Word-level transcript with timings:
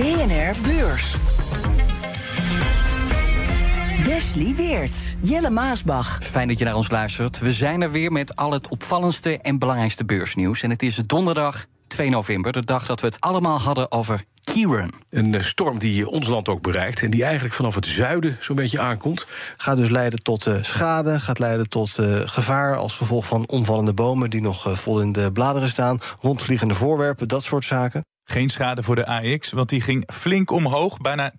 BNR 0.00 0.54
Beurs. 0.62 1.14
Wesley 4.04 4.54
Weerts, 4.56 5.14
Jelle 5.20 5.50
Maasbach. 5.50 6.18
Fijn 6.22 6.48
dat 6.48 6.58
je 6.58 6.64
naar 6.64 6.74
ons 6.74 6.90
luistert. 6.90 7.38
We 7.38 7.52
zijn 7.52 7.82
er 7.82 7.90
weer 7.90 8.12
met 8.12 8.36
al 8.36 8.52
het 8.52 8.68
opvallendste 8.68 9.38
en 9.38 9.58
belangrijkste 9.58 10.04
beursnieuws. 10.04 10.62
En 10.62 10.70
het 10.70 10.82
is 10.82 10.96
donderdag 10.96 11.66
2 11.86 12.10
november, 12.10 12.52
de 12.52 12.64
dag 12.64 12.86
dat 12.86 13.00
we 13.00 13.06
het 13.06 13.20
allemaal 13.20 13.60
hadden 13.60 13.92
over 13.92 14.24
Kieran. 14.44 14.92
Een 15.10 15.34
eh, 15.34 15.42
storm 15.42 15.78
die 15.78 16.08
ons 16.08 16.28
land 16.28 16.48
ook 16.48 16.62
bereikt 16.62 17.02
en 17.02 17.10
die 17.10 17.24
eigenlijk 17.24 17.54
vanaf 17.54 17.74
het 17.74 17.86
zuiden 17.86 18.36
zo'n 18.40 18.56
beetje 18.56 18.80
aankomt. 18.80 19.26
Gaat 19.56 19.76
dus 19.76 19.88
leiden 19.88 20.22
tot 20.22 20.46
uh, 20.46 20.54
schade, 20.62 21.20
gaat 21.20 21.38
leiden 21.38 21.68
tot 21.68 21.96
uh, 21.98 22.20
gevaar 22.24 22.76
als 22.76 22.96
gevolg 22.96 23.26
van 23.26 23.48
omvallende 23.48 23.94
bomen 23.94 24.30
die 24.30 24.40
nog 24.40 24.66
uh, 24.66 24.74
vol 24.74 25.00
in 25.00 25.12
de 25.12 25.32
bladeren 25.32 25.68
staan, 25.68 25.98
rondvliegende 26.20 26.74
voorwerpen, 26.74 27.28
dat 27.28 27.42
soort 27.42 27.64
zaken. 27.64 28.04
Geen 28.30 28.48
schade 28.48 28.82
voor 28.82 28.96
de 28.96 29.06
AX, 29.06 29.52
want 29.52 29.68
die 29.68 29.80
ging 29.80 30.12
flink 30.12 30.50
omhoog, 30.50 30.98
bijna 30.98 31.32
2% 31.32 31.34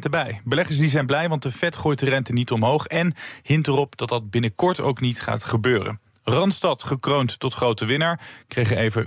erbij. 0.00 0.40
Beleggers 0.44 0.78
die 0.78 0.88
zijn 0.88 1.06
blij, 1.06 1.28
want 1.28 1.42
de 1.42 1.52
Fed 1.52 1.76
gooit 1.76 1.98
de 1.98 2.08
rente 2.08 2.32
niet 2.32 2.50
omhoog... 2.50 2.86
en 2.86 3.14
hint 3.42 3.66
erop 3.66 3.96
dat 3.96 4.08
dat 4.08 4.30
binnenkort 4.30 4.80
ook 4.80 5.00
niet 5.00 5.20
gaat 5.20 5.44
gebeuren. 5.44 6.00
Randstad, 6.22 6.82
gekroond 6.82 7.38
tot 7.38 7.54
grote 7.54 7.84
winnaar, 7.84 8.20
kregen 8.48 8.76
even 8.76 9.06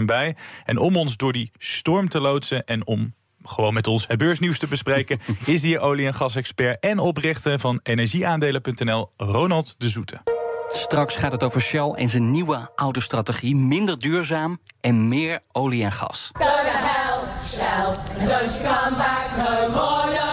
4,3% 0.00 0.04
bij. 0.04 0.36
En 0.64 0.78
om 0.78 0.96
ons 0.96 1.16
door 1.16 1.32
die 1.32 1.50
storm 1.58 2.08
te 2.08 2.20
loodsen 2.20 2.64
en 2.64 2.86
om 2.86 3.14
gewoon 3.42 3.74
met 3.74 3.86
ons 3.86 4.06
het 4.06 4.18
beursnieuws 4.18 4.58
te 4.58 4.66
bespreken... 4.66 5.20
is 5.44 5.62
hier 5.62 5.80
olie- 5.80 6.06
en 6.06 6.14
gasexpert 6.14 6.80
en 6.80 6.98
oprichter 6.98 7.58
van 7.58 7.80
energieaandelen.nl, 7.82 9.10
Ronald 9.16 9.74
de 9.78 9.88
Zoete. 9.88 10.41
Straks 10.72 11.16
gaat 11.16 11.32
het 11.32 11.42
over 11.42 11.60
Shell 11.60 11.90
en 11.90 12.08
zijn 12.08 12.30
nieuwe 12.30 12.70
autostrategie. 12.76 13.56
Minder 13.56 13.98
duurzaam 13.98 14.60
en 14.80 15.08
meer 15.08 15.40
olie 15.52 15.84
en 15.84 15.92
gas. 15.92 16.30
Go 16.32 16.44
to 16.44 16.50
hell, 16.50 17.20
Shell, 17.46 17.84
don't 18.26 18.56
you 18.56 18.74
come 18.74 18.96
back 18.96 19.26
no 19.36 19.68
more, 19.68 20.31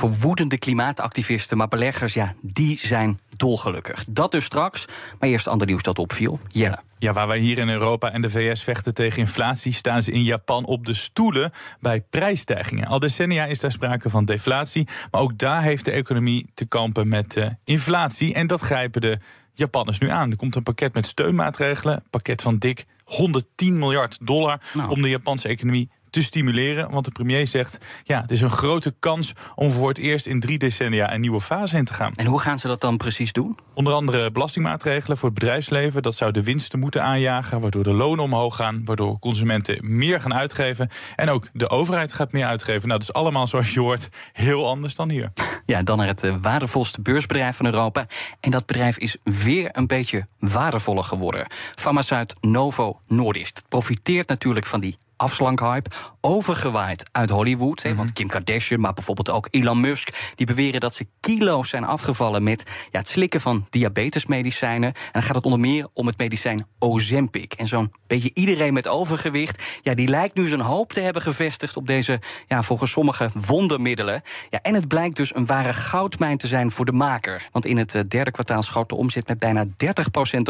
more. 0.00 0.12
Een 0.12 0.14
soort 0.14 0.20
voor 0.20 0.28
woedende 0.28 0.58
klimaatactivisten, 0.58 1.56
maar 1.56 1.68
beleggers, 1.68 2.14
ja, 2.14 2.34
die 2.40 2.78
zijn 2.78 3.20
dolgelukkig. 3.36 4.04
Dat 4.08 4.30
dus 4.30 4.44
straks, 4.44 4.86
maar 5.18 5.28
eerst 5.28 5.48
ander 5.48 5.66
nieuws 5.66 5.82
dat 5.82 5.98
opviel. 5.98 6.40
Jelle. 6.48 6.78
Ja, 6.98 7.12
waar 7.12 7.26
wij 7.26 7.38
hier 7.38 7.58
in 7.58 7.68
Europa 7.68 8.12
en 8.12 8.22
de 8.22 8.30
VS 8.30 8.62
vechten 8.62 8.94
tegen 8.94 9.18
inflatie, 9.18 9.72
staan 9.72 10.02
ze 10.02 10.12
in 10.12 10.22
Japan 10.22 10.64
op 10.64 10.86
de 10.86 10.94
stoelen 10.94 11.52
bij 11.80 12.00
prijsstijgingen. 12.00 12.86
Al 12.86 12.98
decennia 12.98 13.44
is 13.44 13.60
daar 13.60 13.72
sprake 13.72 14.10
van 14.10 14.24
deflatie, 14.24 14.88
maar 15.10 15.20
ook 15.20 15.38
daar 15.38 15.62
heeft 15.62 15.84
de 15.84 15.90
economie 15.90 16.46
te 16.54 16.66
kampen 16.66 17.08
met 17.08 17.36
uh, 17.36 17.46
inflatie. 17.64 18.34
En 18.34 18.46
dat 18.46 18.60
grijpen 18.60 19.00
de 19.00 19.18
Japanners 19.52 19.98
nu 19.98 20.10
aan. 20.10 20.30
Er 20.30 20.36
komt 20.36 20.54
een 20.54 20.62
pakket 20.62 20.94
met 20.94 21.06
steunmaatregelen, 21.06 21.94
een 21.94 22.10
pakket 22.10 22.42
van 22.42 22.58
dik 22.58 22.86
110 23.04 23.78
miljard 23.78 24.18
dollar 24.26 24.60
Nou. 24.74 24.90
om 24.90 25.02
de 25.02 25.08
Japanse 25.08 25.48
economie 25.48 25.90
te 26.16 26.22
stimuleren. 26.22 26.90
Want 26.90 27.04
de 27.04 27.10
premier 27.10 27.46
zegt, 27.46 27.78
ja, 28.04 28.20
het 28.20 28.30
is 28.30 28.40
een 28.40 28.50
grote 28.50 28.94
kans 28.98 29.32
om 29.54 29.70
voor 29.70 29.88
het 29.88 29.98
eerst 29.98 30.26
in 30.26 30.40
drie 30.40 30.58
decennia 30.58 31.12
een 31.12 31.20
nieuwe 31.20 31.40
fase 31.40 31.76
in 31.76 31.84
te 31.84 31.94
gaan. 31.94 32.12
En 32.14 32.26
hoe 32.26 32.40
gaan 32.40 32.58
ze 32.58 32.66
dat 32.66 32.80
dan 32.80 32.96
precies 32.96 33.32
doen? 33.32 33.58
Onder 33.74 33.92
andere 33.92 34.30
belastingmaatregelen 34.30 35.16
voor 35.16 35.28
het 35.28 35.38
bedrijfsleven. 35.38 36.02
Dat 36.02 36.14
zou 36.14 36.32
de 36.32 36.42
winsten 36.42 36.78
moeten 36.78 37.02
aanjagen, 37.02 37.60
waardoor 37.60 37.82
de 37.82 37.92
lonen 37.92 38.24
omhoog 38.24 38.56
gaan, 38.56 38.84
waardoor 38.84 39.18
consumenten 39.18 39.78
meer 39.96 40.20
gaan 40.20 40.34
uitgeven. 40.34 40.88
En 41.16 41.28
ook 41.28 41.48
de 41.52 41.68
overheid 41.68 42.12
gaat 42.12 42.32
meer 42.32 42.46
uitgeven. 42.46 42.88
Nou, 42.88 43.00
dat 43.00 43.08
is 43.08 43.14
allemaal 43.14 43.46
zoals 43.46 43.74
je 43.74 43.80
hoort 43.80 44.08
heel 44.32 44.68
anders 44.68 44.94
dan 44.94 45.10
hier. 45.10 45.32
Ja, 45.64 45.82
dan 45.82 45.98
naar 45.98 46.06
het 46.06 46.24
uh, 46.24 46.34
waardevolste 46.42 47.00
beursbedrijf 47.00 47.56
van 47.56 47.66
Europa. 47.66 48.06
En 48.40 48.50
dat 48.50 48.66
bedrijf 48.66 48.98
is 48.98 49.16
weer 49.22 49.68
een 49.72 49.86
beetje 49.86 50.26
waardevoller 50.38 51.04
geworden. 51.04 51.46
Farmaceut 51.74 52.34
Novo 52.40 53.00
Nordisk. 53.06 53.60
Profiteert 53.68 54.28
natuurlijk 54.28 54.66
van 54.66 54.80
die 54.80 54.98
afslankhype, 55.16 55.90
overgewaaid 56.20 57.08
uit 57.12 57.30
Hollywood. 57.30 57.94
Want 57.96 58.12
Kim 58.12 58.28
Kardashian, 58.28 58.80
maar 58.80 58.92
bijvoorbeeld 58.92 59.30
ook 59.30 59.48
Elon 59.50 59.80
Musk... 59.80 60.32
die 60.34 60.46
beweren 60.46 60.80
dat 60.80 60.94
ze 60.94 61.06
kilo's 61.20 61.68
zijn 61.68 61.84
afgevallen 61.84 62.42
met 62.42 62.62
ja, 62.90 62.98
het 62.98 63.08
slikken 63.08 63.40
van 63.40 63.66
diabetesmedicijnen. 63.70 64.88
En 64.88 65.12
dan 65.12 65.22
gaat 65.22 65.34
het 65.34 65.44
onder 65.44 65.60
meer 65.60 65.88
om 65.92 66.06
het 66.06 66.18
medicijn 66.18 66.66
Ozempic. 66.78 67.52
En 67.52 67.66
zo'n 67.66 67.92
beetje 68.06 68.30
iedereen 68.34 68.72
met 68.72 68.88
overgewicht... 68.88 69.62
ja, 69.82 69.94
die 69.94 70.08
lijkt 70.08 70.34
nu 70.34 70.46
zijn 70.46 70.60
hoop 70.60 70.92
te 70.92 71.00
hebben 71.00 71.22
gevestigd 71.22 71.76
op 71.76 71.86
deze... 71.86 72.20
ja, 72.46 72.62
volgens 72.62 72.90
sommigen 72.90 73.30
wondermiddelen. 73.46 74.22
Ja, 74.50 74.58
en 74.62 74.74
het 74.74 74.88
blijkt 74.88 75.16
dus 75.16 75.34
een 75.34 75.46
ware 75.46 75.72
goudmijn 75.72 76.38
te 76.38 76.46
zijn 76.46 76.70
voor 76.70 76.84
de 76.84 76.92
maker. 76.92 77.48
Want 77.52 77.66
in 77.66 77.76
het 77.76 77.94
uh, 77.94 78.02
derde 78.08 78.30
kwartaal 78.30 78.62
schoot 78.62 78.88
de 78.88 78.94
omzet 78.94 79.28
met 79.28 79.38
bijna 79.38 79.64
30% 79.64 79.68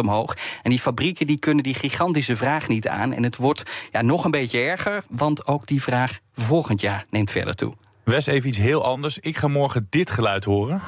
omhoog. 0.01 0.37
En 0.63 0.71
die 0.71 0.81
fabrieken 0.81 1.27
die 1.27 1.39
kunnen 1.39 1.63
die 1.63 1.75
gigantische 1.75 2.37
vraag 2.37 2.69
niet 2.69 2.89
aan. 2.89 3.13
En 3.13 3.23
het 3.23 3.37
wordt 3.37 3.73
ja, 3.93 4.03
nog 4.03 4.25
een 4.25 4.31
beetje 4.31 4.56
erger, 4.57 5.05
want 5.09 5.47
ook 5.47 5.67
die 5.67 5.83
vraag 5.83 6.19
volgend 6.35 6.81
jaar 6.81 7.07
neemt 7.11 7.31
verder 7.31 7.55
toe. 7.55 7.75
Wes, 8.05 8.27
even 8.27 8.49
iets 8.49 8.59
heel 8.59 8.85
anders. 8.85 9.19
Ik 9.19 9.37
ga 9.37 9.49
morgen 9.49 9.87
dit 9.91 10.11
geluid 10.11 10.45
horen. 10.45 10.83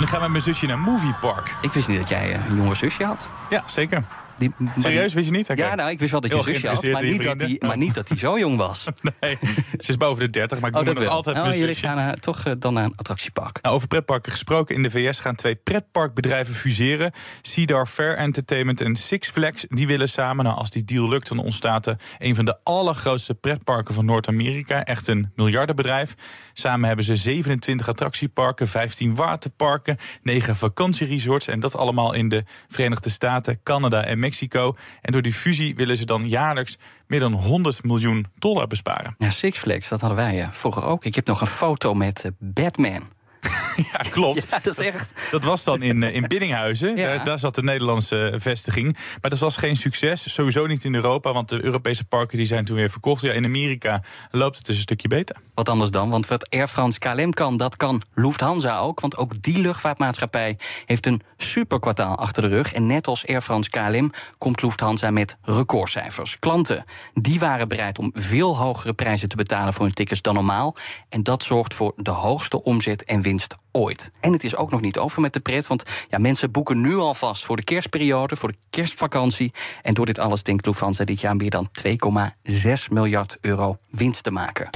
En 0.00 0.06
dan 0.06 0.08
gaan 0.08 0.18
we 0.18 0.22
met 0.24 0.30
mijn 0.30 0.54
zusje 0.54 0.66
naar 0.66 0.78
Movie 0.78 1.14
Park. 1.20 1.56
Ik 1.60 1.72
wist 1.72 1.88
niet 1.88 1.98
dat 1.98 2.08
jij 2.08 2.34
een 2.34 2.56
jonge 2.56 2.74
zusje 2.74 3.04
had. 3.04 3.28
Ja, 3.50 3.62
zeker. 3.66 4.04
Die, 4.40 4.52
Serieus, 4.76 5.14
wist 5.14 5.28
je 5.28 5.34
niet? 5.34 5.50
Okay. 5.50 5.68
Ja, 5.68 5.74
nou, 5.74 5.90
ik 5.90 5.98
wist 5.98 6.10
wel 6.10 6.20
dat 6.20 6.30
je 6.30 6.42
zusje 6.42 6.68
had, 6.68 6.84
maar 6.84 7.04
niet 7.04 7.22
dat, 7.22 7.38
die, 7.38 7.64
maar 7.66 7.76
niet 7.76 7.94
dat 7.94 8.08
hij 8.08 8.18
zo 8.18 8.38
jong 8.38 8.56
was. 8.56 8.86
nee, 9.20 9.38
ze 9.78 9.88
is 9.88 9.96
boven 9.96 10.24
de 10.24 10.30
30, 10.30 10.60
maar 10.60 10.70
ik 10.70 10.76
oh, 10.76 10.82
noem 10.82 10.94
dat 10.94 11.04
nog 11.04 11.12
altijd 11.12 11.38
oh, 11.38 11.54
jullie 11.54 11.74
gaan 11.74 11.98
uh, 11.98 12.12
toch 12.12 12.46
uh, 12.46 12.52
dan 12.58 12.74
naar 12.74 12.84
een 12.84 12.96
attractiepark. 12.96 13.62
Nou, 13.62 13.74
over 13.74 13.88
pretparken 13.88 14.32
gesproken. 14.32 14.74
In 14.74 14.82
de 14.82 14.90
VS 14.90 15.20
gaan 15.20 15.34
twee 15.34 15.54
pretparkbedrijven 15.54 16.54
fuseren. 16.54 17.12
Cedar 17.42 17.86
Fair 17.86 18.16
Entertainment 18.16 18.80
en 18.80 18.96
Six 18.96 19.28
Flags. 19.28 19.66
Die 19.68 19.86
willen 19.86 20.08
samen, 20.08 20.44
nou, 20.44 20.56
als 20.56 20.70
die 20.70 20.84
deal 20.84 21.08
lukt, 21.08 21.28
dan 21.28 21.38
ontstaat 21.38 21.86
er 21.86 21.96
een 22.18 22.34
van 22.34 22.44
de 22.44 22.56
allergrootste 22.64 23.34
pretparken 23.34 23.94
van 23.94 24.04
Noord-Amerika. 24.04 24.84
Echt 24.84 25.08
een 25.08 25.32
miljardenbedrijf. 25.34 26.14
Samen 26.52 26.86
hebben 26.86 27.04
ze 27.04 27.16
27 27.16 27.88
attractieparken, 27.88 28.68
15 28.68 29.14
waterparken, 29.14 29.96
9 30.22 30.56
vakantieresorts. 30.56 31.48
En 31.48 31.60
dat 31.60 31.76
allemaal 31.76 32.12
in 32.12 32.28
de 32.28 32.44
Verenigde 32.68 33.10
Staten, 33.10 33.62
Canada 33.62 34.04
en 34.04 34.18
Mexico. 34.18 34.28
En 35.00 35.12
door 35.12 35.22
die 35.22 35.32
fusie 35.32 35.74
willen 35.74 35.96
ze 35.96 36.04
dan 36.04 36.28
jaarlijks 36.28 36.78
meer 37.06 37.20
dan 37.20 37.32
100 37.32 37.84
miljoen 37.84 38.26
dollar 38.38 38.66
besparen. 38.66 39.14
Ja, 39.18 39.30
Six 39.30 39.58
Flags, 39.58 39.88
dat 39.88 40.00
hadden 40.00 40.18
wij 40.18 40.34
ja, 40.34 40.52
vroeger 40.52 40.84
ook. 40.84 41.04
Ik 41.04 41.14
heb 41.14 41.26
nog 41.26 41.40
een 41.40 41.46
foto 41.46 41.94
met 41.94 42.24
uh, 42.24 42.30
Batman. 42.38 43.02
Ja, 43.92 43.98
klopt. 44.10 44.46
Ja, 44.50 44.58
dat 44.58 44.78
is 44.78 44.86
echt. 44.86 45.12
Dat 45.30 45.44
was 45.44 45.64
dan 45.64 45.82
in, 45.82 46.02
in 46.02 46.28
Biddinghuizen. 46.28 46.96
Ja. 47.00 47.06
Daar, 47.06 47.24
daar 47.24 47.38
zat 47.38 47.54
de 47.54 47.62
Nederlandse 47.62 48.34
vestiging. 48.36 48.96
Maar 49.20 49.30
dat 49.30 49.38
was 49.38 49.56
geen 49.56 49.76
succes. 49.76 50.34
Sowieso 50.34 50.66
niet 50.66 50.84
in 50.84 50.94
Europa, 50.94 51.32
want 51.32 51.48
de 51.48 51.64
Europese 51.64 52.04
parken 52.04 52.36
die 52.36 52.46
zijn 52.46 52.64
toen 52.64 52.76
weer 52.76 52.90
verkocht. 52.90 53.22
Ja, 53.22 53.32
in 53.32 53.44
Amerika 53.44 54.02
loopt 54.30 54.56
het 54.56 54.66
dus 54.66 54.76
een 54.76 54.82
stukje 54.82 55.08
beter. 55.08 55.36
Wat 55.54 55.68
anders 55.68 55.90
dan, 55.90 56.10
want 56.10 56.26
wat 56.26 56.50
Air 56.50 56.68
France 56.68 56.98
KLM 56.98 57.32
kan, 57.32 57.56
dat 57.56 57.76
kan 57.76 58.02
Lufthansa 58.14 58.78
ook. 58.78 59.00
Want 59.00 59.16
ook 59.16 59.42
die 59.42 59.58
luchtvaartmaatschappij 59.58 60.58
heeft 60.84 61.06
een 61.06 61.22
superkwartaal 61.36 62.16
achter 62.16 62.42
de 62.42 62.48
rug. 62.48 62.72
En 62.72 62.86
net 62.86 63.06
als 63.06 63.26
Air 63.26 63.42
France 63.42 63.70
KLM 63.70 64.10
komt 64.38 64.62
Lufthansa 64.62 65.10
met 65.10 65.36
recordcijfers. 65.42 66.38
Klanten 66.38 66.84
die 67.14 67.40
waren 67.40 67.68
bereid 67.68 67.98
om 67.98 68.10
veel 68.14 68.56
hogere 68.56 68.92
prijzen 68.92 69.28
te 69.28 69.36
betalen 69.36 69.72
voor 69.72 69.84
hun 69.84 69.94
tickets 69.94 70.22
dan 70.22 70.34
normaal. 70.34 70.76
En 71.08 71.22
dat 71.22 71.42
zorgt 71.42 71.74
voor 71.74 71.92
de 71.96 72.10
hoogste 72.10 72.62
omzet 72.62 73.04
en 73.04 73.22
winst 73.22 73.29
ooit. 73.72 74.10
En 74.20 74.32
het 74.32 74.44
is 74.44 74.56
ook 74.56 74.70
nog 74.70 74.80
niet 74.80 74.98
over 74.98 75.20
met 75.20 75.32
de 75.32 75.40
pret, 75.40 75.66
want 75.66 75.84
ja, 76.08 76.18
mensen 76.18 76.50
boeken 76.50 76.80
nu 76.80 76.96
alvast 76.96 77.44
voor 77.44 77.56
de 77.56 77.64
kerstperiode, 77.64 78.36
voor 78.36 78.52
de 78.52 78.58
kerstvakantie. 78.70 79.52
En 79.82 79.94
door 79.94 80.06
dit 80.06 80.18
alles 80.18 80.42
denkt 80.42 80.66
Lufthansa 80.66 81.04
dit 81.04 81.20
jaar 81.20 81.36
meer 81.36 81.50
dan 81.50 81.68
2,6 82.52 82.88
miljard 82.90 83.38
euro 83.40 83.76
winst 83.90 84.22
te 84.22 84.30
maken. 84.30 84.70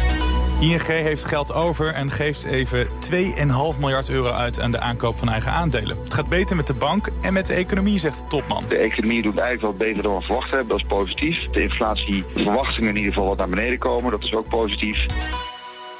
ING 0.60 0.86
heeft 0.86 1.24
geld 1.24 1.52
over 1.52 1.94
en 1.94 2.10
geeft 2.10 2.44
even 2.44 2.86
2,5 2.86 3.78
miljard 3.78 4.08
euro 4.08 4.30
uit 4.30 4.60
aan 4.60 4.70
de 4.70 4.80
aankoop 4.80 5.16
van 5.16 5.28
eigen 5.28 5.52
aandelen. 5.52 5.96
Het 5.98 6.14
gaat 6.14 6.28
beter 6.28 6.56
met 6.56 6.66
de 6.66 6.74
bank 6.74 7.08
en 7.22 7.32
met 7.32 7.46
de 7.46 7.54
economie, 7.54 7.98
zegt 7.98 8.18
de 8.18 8.26
topman. 8.26 8.64
De 8.68 8.76
economie 8.76 9.22
doet 9.22 9.38
eigenlijk 9.38 9.78
wel 9.78 9.88
beter 9.88 10.02
dan 10.02 10.16
we 10.16 10.24
verwacht 10.24 10.50
hebben, 10.50 10.68
dat 10.68 10.78
is 10.78 10.86
positief. 10.86 11.50
De 11.50 11.62
inflatieverwachtingen 11.62 12.88
in 12.88 12.96
ieder 12.96 13.12
geval 13.12 13.28
wat 13.28 13.36
naar 13.36 13.48
beneden 13.48 13.78
komen, 13.78 14.10
dat 14.10 14.24
is 14.24 14.34
ook 14.34 14.48
positief. 14.48 15.06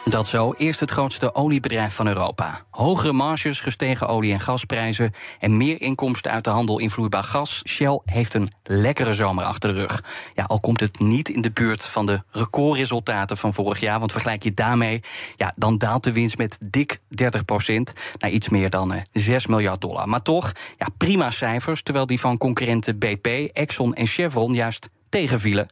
Dat 0.04 0.26
zo. 0.26 0.52
Eerst 0.56 0.80
het 0.80 0.90
grootste 0.90 1.34
oliebedrijf 1.34 1.94
van 1.94 2.06
Europa. 2.06 2.64
Hogere 2.70 3.12
marges, 3.12 3.60
gestegen 3.60 4.08
olie- 4.08 4.32
en 4.32 4.40
gasprijzen... 4.40 5.12
en 5.40 5.56
meer 5.56 5.80
inkomsten 5.80 6.30
uit 6.30 6.44
de 6.44 6.50
handel 6.50 6.78
in 6.78 6.90
vloeibaar 6.90 7.24
gas. 7.24 7.62
Shell 7.68 8.00
heeft 8.04 8.34
een 8.34 8.50
lekkere 8.62 9.12
zomer 9.12 9.44
achter 9.44 9.72
de 9.72 9.80
rug. 9.80 10.04
Ja, 10.34 10.44
al 10.44 10.60
komt 10.60 10.80
het 10.80 10.98
niet 10.98 11.28
in 11.28 11.40
de 11.40 11.50
buurt 11.52 11.84
van 11.84 12.06
de 12.06 12.22
recordresultaten 12.30 13.36
van 13.36 13.54
vorig 13.54 13.80
jaar... 13.80 13.98
want 13.98 14.12
vergelijk 14.12 14.42
je 14.42 14.54
daarmee, 14.54 15.00
ja, 15.36 15.52
dan 15.56 15.78
daalt 15.78 16.04
de 16.04 16.12
winst 16.12 16.38
met 16.38 16.58
dik 16.60 16.98
30 17.08 17.44
procent... 17.44 17.92
naar 18.18 18.30
iets 18.30 18.48
meer 18.48 18.70
dan 18.70 18.92
eh, 18.92 19.00
6 19.12 19.46
miljard 19.46 19.80
dollar. 19.80 20.08
Maar 20.08 20.22
toch, 20.22 20.52
ja, 20.76 20.86
prima 20.96 21.30
cijfers... 21.30 21.82
terwijl 21.82 22.06
die 22.06 22.20
van 22.20 22.38
concurrenten 22.38 22.98
BP, 22.98 23.26
Exxon 23.52 23.94
en 23.94 24.06
Chevron 24.06 24.54
juist 24.54 24.88
tegenvielen. 25.08 25.68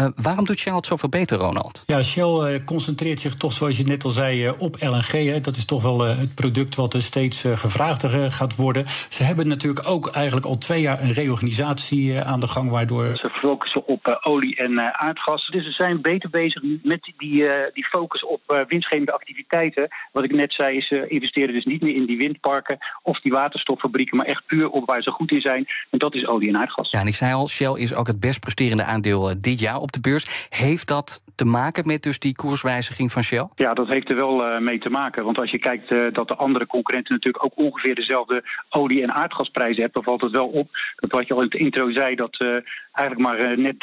Uh, 0.00 0.06
waarom 0.16 0.44
doet 0.44 0.58
Shell 0.58 0.74
het 0.74 0.86
zoveel 0.86 1.08
beter, 1.08 1.38
Ronald? 1.38 1.82
Ja, 1.86 2.02
Shell 2.02 2.54
uh, 2.54 2.64
concentreert 2.64 3.20
zich 3.20 3.34
toch, 3.34 3.52
zoals 3.52 3.76
je 3.76 3.84
net 3.84 4.04
al 4.04 4.10
zei, 4.10 4.46
uh, 4.46 4.52
op 4.58 4.76
LNG. 4.80 5.10
Hè. 5.10 5.40
Dat 5.40 5.56
is 5.56 5.64
toch 5.64 5.82
wel 5.82 6.00
het 6.00 6.34
product 6.34 6.74
wat 6.74 6.94
er 6.94 7.02
steeds 7.02 7.44
gevraagder 7.54 8.32
gaat 8.32 8.56
worden. 8.56 8.84
Ze 9.08 9.24
hebben 9.24 9.48
natuurlijk 9.48 9.88
ook 9.88 10.08
eigenlijk 10.08 10.46
al 10.46 10.58
twee 10.58 10.80
jaar 10.80 11.02
een 11.02 11.12
reorganisatie 11.12 12.20
aan 12.20 12.40
de 12.40 12.48
gang, 12.48 12.70
waardoor. 12.70 13.04
Ze 13.04 13.30
focussen 13.30 13.86
op 13.86 14.20
olie 14.22 14.56
en 14.56 14.80
aardgas. 15.00 15.46
Dus 15.46 15.64
ze 15.64 15.72
zijn 15.72 16.00
beter 16.00 16.30
bezig 16.30 16.62
met 16.82 17.12
die, 17.18 17.48
die 17.72 17.86
focus 17.86 18.24
op 18.24 18.64
winstgevende 18.68 19.12
activiteiten. 19.12 19.88
Wat 20.12 20.24
ik 20.24 20.32
net 20.32 20.52
zei, 20.52 20.76
is 20.76 20.88
ze 20.88 21.08
investeren 21.08 21.54
dus 21.54 21.64
niet 21.64 21.82
meer 21.82 21.94
in 21.94 22.06
die 22.06 22.16
windparken 22.16 22.78
of 23.02 23.20
die 23.20 23.32
waterstoffabrieken, 23.32 24.16
maar 24.16 24.26
echt 24.26 24.46
puur 24.46 24.68
op 24.68 24.86
waar 24.86 25.02
ze 25.02 25.10
goed 25.10 25.30
in 25.30 25.40
zijn. 25.40 25.66
En 25.90 25.98
dat 25.98 26.14
is 26.14 26.26
olie 26.26 26.48
en 26.48 26.56
aardgas. 26.56 26.90
Ja, 26.90 27.00
en 27.00 27.06
ik 27.06 27.14
zei 27.14 27.32
al, 27.32 27.48
Shell 27.48 27.74
is 27.74 27.94
ook 27.94 28.06
het 28.06 28.20
best 28.20 28.40
presterende 28.40 28.79
aandeel 28.84 29.40
dit 29.40 29.60
jaar 29.60 29.76
op 29.76 29.92
de 29.92 30.00
beurs. 30.00 30.46
Heeft 30.48 30.88
dat 30.88 31.22
te 31.34 31.44
maken 31.44 31.86
met 31.86 32.02
dus 32.02 32.18
die 32.18 32.36
koerswijziging 32.36 33.12
van 33.12 33.22
Shell? 33.22 33.48
Ja, 33.54 33.72
dat 33.72 33.88
heeft 33.88 34.10
er 34.10 34.16
wel 34.16 34.46
uh, 34.46 34.58
mee 34.60 34.78
te 34.78 34.90
maken. 34.90 35.24
Want 35.24 35.38
als 35.38 35.50
je 35.50 35.58
kijkt 35.58 35.90
uh, 35.90 36.12
dat 36.12 36.28
de 36.28 36.36
andere 36.36 36.66
concurrenten 36.66 37.14
natuurlijk 37.14 37.44
ook 37.44 37.52
ongeveer 37.56 37.94
dezelfde 37.94 38.44
olie- 38.70 39.02
en 39.02 39.12
aardgasprijzen 39.12 39.82
hebben, 39.82 40.02
dan 40.02 40.10
valt 40.10 40.20
het 40.20 40.32
wel 40.32 40.48
op 40.48 40.68
dat 40.96 41.10
wat 41.10 41.26
je 41.26 41.34
al 41.34 41.40
in 41.40 41.48
het 41.50 41.60
intro 41.60 41.92
zei, 41.92 42.14
dat 42.14 42.44
eigenlijk 42.92 43.28
maar 43.28 43.58
net 43.58 43.74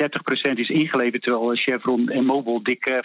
30% 0.51 0.53
is 0.53 0.69
ingeleverd, 0.69 1.23
terwijl 1.23 1.55
Chevron 1.55 2.09
en 2.09 2.25
Mobil 2.25 2.63
dik 2.63 2.91
50% 2.91 3.03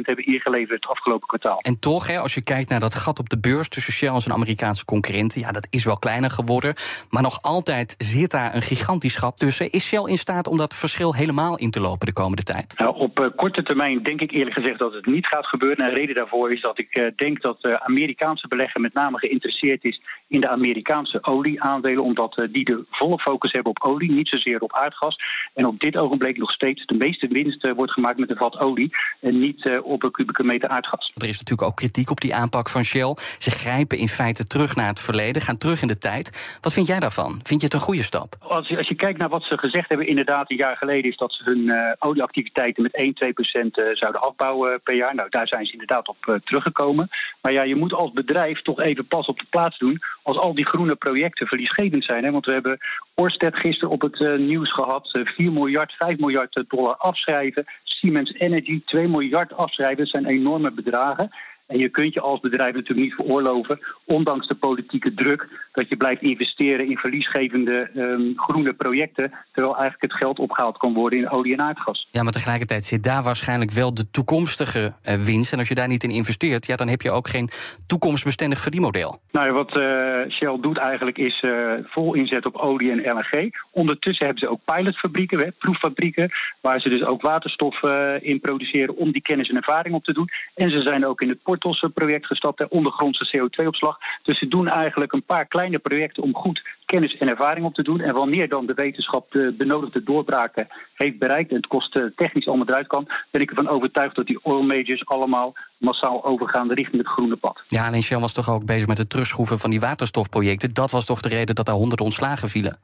hebben 0.00 0.24
ingeleverd 0.24 0.82
het 0.82 0.86
afgelopen 0.86 1.26
kwartaal. 1.26 1.58
En 1.58 1.78
toch, 1.78 2.06
hè, 2.06 2.18
als 2.18 2.34
je 2.34 2.42
kijkt 2.42 2.68
naar 2.68 2.80
dat 2.80 2.94
gat 2.94 3.18
op 3.18 3.28
de 3.28 3.40
beurs 3.40 3.68
tussen 3.68 3.92
Shell 3.92 4.08
en 4.08 4.20
zijn 4.20 4.34
Amerikaanse 4.34 4.84
concurrenten, 4.84 5.40
ja, 5.40 5.52
dat 5.52 5.66
is 5.70 5.84
wel 5.84 5.98
kleiner 5.98 6.30
geworden. 6.30 6.74
Maar 7.10 7.22
nog 7.22 7.42
altijd 7.42 7.94
zit 7.98 8.30
daar 8.30 8.54
een 8.54 8.62
gigantisch 8.62 9.16
gat 9.16 9.38
tussen. 9.38 9.70
Is 9.70 9.86
Shell 9.86 10.04
in 10.04 10.18
staat 10.18 10.46
om 10.46 10.56
dat 10.56 10.74
verschil 10.74 11.14
helemaal 11.14 11.58
in 11.58 11.70
te 11.70 11.80
lopen 11.80 12.06
de 12.06 12.12
komende 12.12 12.42
tijd? 12.42 12.78
Nou, 12.78 12.96
op 12.96 13.32
korte 13.36 13.62
termijn 13.62 14.02
denk 14.02 14.20
ik 14.20 14.30
eerlijk 14.30 14.56
gezegd 14.56 14.78
dat 14.78 14.92
het 14.92 15.06
niet 15.06 15.26
gaat 15.26 15.46
gebeuren. 15.46 15.84
En 15.84 15.94
de 15.94 16.00
reden 16.00 16.14
daarvoor 16.14 16.52
is 16.52 16.60
dat 16.60 16.78
ik 16.78 17.12
denk 17.16 17.42
dat 17.42 17.60
de 17.60 17.80
Amerikaanse 17.80 18.48
belegger 18.48 18.80
met 18.80 18.94
name 18.94 19.18
geïnteresseerd 19.18 19.84
is 19.84 20.00
in 20.28 20.40
de 20.40 20.48
Amerikaanse 20.48 21.24
olieaandelen, 21.24 22.02
omdat 22.02 22.48
die 22.50 22.64
de 22.64 22.84
volle 22.90 23.18
focus 23.18 23.52
hebben 23.52 23.70
op 23.70 23.82
olie, 23.82 24.12
niet 24.12 24.28
zozeer 24.28 24.60
op 24.60 24.72
aardgas. 24.72 25.16
En 25.54 25.66
op 25.66 25.80
dit 25.80 25.96
ogenblik 25.96 26.36
nog 26.36 26.50
steeds 26.50 26.86
de 26.86 26.94
meeste 26.94 27.26
winst 27.26 27.72
wordt 27.76 27.92
gemaakt 27.92 28.18
met 28.18 28.30
een 28.30 28.36
vat 28.36 28.58
olie 28.58 28.96
en 29.20 29.38
niet 29.38 29.80
op 29.82 30.04
een 30.04 30.10
kubieke 30.10 30.44
meter 30.44 30.68
aardgas. 30.68 31.12
Er 31.14 31.28
is 31.28 31.38
natuurlijk 31.38 31.68
ook 31.68 31.76
kritiek 31.76 32.10
op 32.10 32.20
die 32.20 32.34
aanpak 32.34 32.68
van 32.68 32.84
Shell. 32.84 33.14
Ze 33.38 33.50
grijpen 33.50 33.98
in 33.98 34.08
feite 34.08 34.44
terug 34.46 34.76
naar 34.76 34.88
het 34.88 35.00
verleden, 35.00 35.42
gaan 35.42 35.58
terug 35.58 35.82
in 35.82 35.88
de 35.88 35.98
tijd. 35.98 36.58
Wat 36.60 36.72
vind 36.72 36.86
jij 36.86 37.00
daarvan? 37.00 37.40
Vind 37.42 37.60
je 37.60 37.66
het 37.66 37.74
een 37.74 37.80
goede 37.80 38.02
stap? 38.02 38.36
Als 38.38 38.68
je, 38.68 38.76
als 38.78 38.88
je 38.88 38.94
kijkt 38.94 39.18
naar 39.18 39.28
wat 39.28 39.42
ze 39.42 39.58
gezegd 39.58 39.88
hebben, 39.88 40.06
inderdaad, 40.06 40.50
een 40.50 40.56
jaar 40.56 40.76
geleden 40.76 41.10
is 41.10 41.16
dat 41.16 41.32
ze 41.32 41.42
hun 41.44 41.58
uh, 41.58 41.92
olieactiviteiten 41.98 42.82
met 42.82 42.94
1, 42.94 43.14
2 43.14 43.32
procent 43.32 43.78
uh, 43.78 43.84
zouden 43.92 44.20
afbouwen 44.20 44.80
per 44.82 44.94
jaar. 44.94 45.14
Nou, 45.14 45.28
daar 45.30 45.48
zijn 45.48 45.66
ze 45.66 45.72
inderdaad 45.72 46.08
op 46.08 46.16
uh, 46.26 46.34
teruggekomen. 46.44 47.08
Maar 47.40 47.52
ja, 47.52 47.62
je 47.62 47.76
moet 47.76 47.92
als 47.92 48.12
bedrijf 48.12 48.62
toch 48.62 48.80
even 48.80 49.06
pas 49.06 49.26
op 49.26 49.38
de 49.38 49.46
plaats 49.50 49.78
doen 49.78 50.02
als 50.22 50.38
al 50.38 50.54
die 50.54 50.66
groene 50.66 50.94
projecten 50.94 51.46
verliesgevend 51.46 52.04
zijn. 52.04 52.24
Hè? 52.24 52.30
Want 52.30 52.46
we 52.46 52.52
hebben 52.52 52.78
Orsted 53.14 53.56
gisteren 53.56 53.90
op 53.90 54.00
het 54.00 54.38
nieuws 54.38 54.72
gehad. 54.72 55.08
4 55.26 55.52
miljard, 55.52 55.92
5 55.92 56.18
miljard 56.18 56.64
dollar 56.68 56.96
afschrijven. 56.96 57.64
Siemens 57.82 58.32
Energy 58.32 58.82
2 58.84 59.08
miljard 59.08 59.52
afschrijven. 59.52 59.96
Dat 59.96 60.08
zijn 60.08 60.26
enorme 60.26 60.70
bedragen. 60.70 61.30
En 61.66 61.78
je 61.78 61.88
kunt 61.88 62.14
je 62.14 62.20
als 62.20 62.40
bedrijf 62.40 62.74
natuurlijk 62.74 63.06
niet 63.06 63.14
veroorloven, 63.14 63.78
ondanks 64.04 64.46
de 64.48 64.54
politieke 64.54 65.14
druk, 65.14 65.48
dat 65.72 65.88
je 65.88 65.96
blijft 65.96 66.22
investeren 66.22 66.88
in 66.88 66.96
verliesgevende 66.96 67.90
um, 67.96 68.32
groene 68.36 68.72
projecten, 68.72 69.32
terwijl 69.52 69.74
eigenlijk 69.74 70.12
het 70.12 70.22
geld 70.22 70.38
opgehaald 70.38 70.76
kan 70.76 70.94
worden 70.94 71.18
in 71.18 71.30
olie 71.30 71.52
en 71.52 71.60
aardgas. 71.60 72.08
Ja, 72.10 72.22
maar 72.22 72.32
tegelijkertijd 72.32 72.84
zit 72.84 73.02
daar 73.02 73.22
waarschijnlijk 73.22 73.70
wel 73.70 73.94
de 73.94 74.10
toekomstige 74.10 74.94
uh, 75.08 75.14
winst. 75.14 75.52
En 75.52 75.58
als 75.58 75.68
je 75.68 75.74
daar 75.74 75.88
niet 75.88 76.04
in 76.04 76.10
investeert, 76.10 76.66
ja, 76.66 76.76
dan 76.76 76.88
heb 76.88 77.00
je 77.00 77.10
ook 77.10 77.28
geen 77.28 77.50
toekomstbestendig 77.86 78.58
verdienmodel. 78.58 79.20
Nou, 79.32 79.52
wat 79.52 79.76
uh, 79.78 79.84
Shell 80.28 80.58
doet 80.60 80.78
eigenlijk 80.78 81.18
is 81.18 81.42
uh, 81.42 81.72
vol 81.84 82.14
inzet 82.14 82.46
op 82.46 82.56
olie 82.56 82.90
en 82.90 83.14
LNG. 83.14 83.56
Ondertussen 83.70 84.26
hebben 84.26 84.42
ze 84.44 84.50
ook 84.50 84.60
pilotfabrieken, 84.64 85.38
hè, 85.38 85.50
proeffabrieken, 85.58 86.30
waar 86.60 86.80
ze 86.80 86.88
dus 86.88 87.04
ook 87.04 87.22
waterstof 87.22 87.82
in 88.20 88.40
produceren 88.40 88.96
om 88.96 89.12
die 89.12 89.22
kennis 89.22 89.48
en 89.48 89.56
ervaring 89.56 89.94
op 89.94 90.04
te 90.04 90.12
doen. 90.12 90.28
En 90.54 90.70
ze 90.70 90.80
zijn 90.80 91.06
ook 91.06 91.20
in 91.20 91.28
het 91.28 91.42
Portos-project 91.58 92.26
gestapt, 92.26 92.58
hè, 92.58 92.64
ondergrondse 92.68 93.36
CO2-opslag. 93.36 93.98
Dus 94.22 94.38
ze 94.38 94.48
doen 94.48 94.68
eigenlijk 94.68 95.12
een 95.12 95.22
paar 95.22 95.46
kleine 95.46 95.78
projecten 95.78 96.22
om 96.22 96.34
goed 96.34 96.62
kennis 96.84 97.16
en 97.16 97.28
ervaring 97.28 97.66
op 97.66 97.74
te 97.74 97.82
doen. 97.82 98.00
En 98.00 98.14
wanneer 98.14 98.48
dan 98.48 98.66
de 98.66 98.74
wetenschap 98.74 99.32
de 99.32 99.54
benodigde 99.58 100.02
doorbraken 100.02 100.68
heeft 100.94 101.18
bereikt 101.18 101.50
en 101.50 101.56
het 101.56 101.66
kost 101.66 101.98
technisch 102.16 102.46
allemaal 102.46 102.68
eruit 102.68 102.86
kan, 102.86 103.08
ben 103.30 103.40
ik 103.40 103.50
ervan 103.50 103.68
overtuigd 103.68 104.16
dat 104.16 104.26
die 104.26 104.38
oil 104.42 104.62
majors 104.62 105.06
allemaal 105.06 105.54
massaal 105.78 106.24
overgaan 106.24 106.72
richting 106.72 107.02
het 107.02 107.10
groene 107.10 107.36
pad. 107.36 107.62
Ja, 107.66 107.86
alleen 107.86 108.02
Shell 108.02 108.18
was 108.18 108.32
toch 108.32 108.50
ook 108.50 108.66
bezig 108.66 108.86
met 108.86 108.98
het 108.98 109.10
terugschroeven 109.10 109.58
van 109.58 109.70
die 109.70 109.80
waterstofprojecten. 109.80 110.74
Dat 110.74 110.90
was 110.90 111.06
toch 111.06 111.20
de 111.20 111.28
reden 111.28 111.54
dat 111.54 111.66
daar 111.66 111.74
honderden 111.74 112.06
ontslagen 112.06 112.48
vielen? 112.48 112.78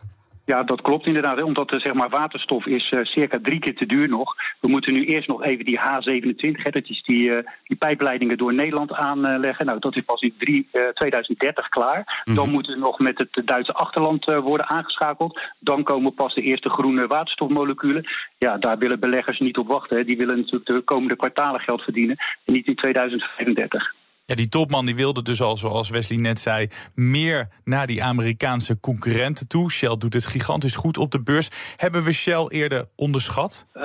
Ja, 0.50 0.62
dat 0.62 0.80
klopt 0.80 1.06
inderdaad. 1.06 1.36
Hè, 1.36 1.42
omdat 1.42 1.74
zeg 1.76 1.92
maar, 1.92 2.08
waterstof 2.08 2.66
is 2.66 2.90
uh, 2.90 3.04
circa 3.04 3.38
drie 3.42 3.58
keer 3.58 3.76
te 3.76 3.86
duur 3.86 4.08
nog. 4.08 4.34
We 4.60 4.68
moeten 4.68 4.92
nu 4.92 5.04
eerst 5.04 5.28
nog 5.28 5.42
even 5.42 5.64
die 5.64 5.78
H27, 5.78 6.62
hè, 6.62 6.70
dat 6.70 6.88
is 6.88 7.02
die, 7.02 7.28
uh, 7.28 7.38
die 7.64 7.76
pijpleidingen 7.76 8.38
door 8.38 8.54
Nederland 8.54 8.92
aanleggen. 8.92 9.66
Nou, 9.66 9.78
dat 9.78 9.96
is 9.96 10.02
pas 10.04 10.20
in 10.20 10.34
drie, 10.38 10.68
uh, 10.72 10.88
2030 10.88 11.68
klaar. 11.68 12.22
Mm. 12.24 12.34
Dan 12.34 12.50
moeten 12.50 12.72
we 12.72 12.78
nog 12.78 12.98
met 12.98 13.18
het 13.18 13.46
Duitse 13.46 13.72
achterland 13.72 14.24
worden 14.24 14.68
aangeschakeld. 14.68 15.40
Dan 15.58 15.82
komen 15.82 16.14
pas 16.14 16.34
de 16.34 16.42
eerste 16.42 16.70
groene 16.70 17.06
waterstofmoleculen. 17.06 18.08
Ja, 18.38 18.58
daar 18.58 18.78
willen 18.78 19.00
beleggers 19.00 19.38
niet 19.38 19.58
op 19.58 19.68
wachten. 19.68 19.96
Hè. 19.96 20.04
Die 20.04 20.16
willen 20.16 20.36
natuurlijk 20.36 20.66
de 20.66 20.80
komende 20.80 21.16
kwartalen 21.16 21.60
geld 21.60 21.82
verdienen. 21.82 22.16
En 22.44 22.52
niet 22.52 22.66
in 22.66 22.74
2035. 22.74 23.94
Ja, 24.30 24.36
die 24.36 24.48
topman 24.48 24.86
die 24.86 24.96
wilde 24.96 25.22
dus 25.22 25.42
al, 25.42 25.56
zoals 25.56 25.90
Wesley 25.90 26.18
net 26.18 26.38
zei, 26.38 26.68
meer 26.94 27.48
naar 27.64 27.86
die 27.86 28.02
Amerikaanse 28.02 28.80
concurrenten 28.80 29.48
toe. 29.48 29.70
Shell 29.70 29.96
doet 29.96 30.14
het 30.14 30.26
gigantisch 30.26 30.74
goed 30.74 30.98
op 30.98 31.10
de 31.10 31.22
beurs. 31.22 31.50
Hebben 31.76 32.02
we 32.04 32.12
Shell 32.12 32.46
eerder 32.48 32.88
onderschat? 32.96 33.66
Uh, 33.74 33.82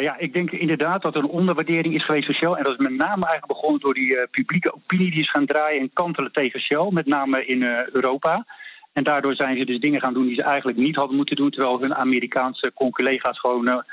ja, 0.00 0.18
ik 0.18 0.32
denk 0.32 0.50
inderdaad 0.50 1.02
dat 1.02 1.14
er 1.14 1.22
een 1.22 1.28
onderwaardering 1.28 1.94
is 1.94 2.04
geweest 2.04 2.24
voor 2.26 2.34
Shell. 2.34 2.52
En 2.52 2.64
dat 2.64 2.72
is 2.72 2.86
met 2.86 2.96
name 2.96 3.26
eigenlijk 3.26 3.46
begonnen 3.46 3.80
door 3.80 3.94
die 3.94 4.12
uh, 4.14 4.22
publieke 4.30 4.74
opinie 4.74 5.10
die 5.10 5.20
is 5.20 5.30
gaan 5.30 5.46
draaien 5.46 5.80
en 5.80 5.90
kantelen 5.92 6.32
tegen 6.32 6.60
Shell, 6.60 6.88
met 6.90 7.06
name 7.06 7.46
in 7.46 7.62
uh, 7.62 7.86
Europa. 7.92 8.46
En 8.92 9.04
daardoor 9.04 9.34
zijn 9.34 9.58
ze 9.58 9.64
dus 9.64 9.80
dingen 9.80 10.00
gaan 10.00 10.14
doen 10.14 10.26
die 10.26 10.34
ze 10.34 10.42
eigenlijk 10.42 10.78
niet 10.78 10.96
hadden 10.96 11.16
moeten 11.16 11.36
doen. 11.36 11.50
Terwijl 11.50 11.80
hun 11.80 11.94
Amerikaanse 11.94 12.72
collega's 12.74 13.38
gewoon 13.38 13.84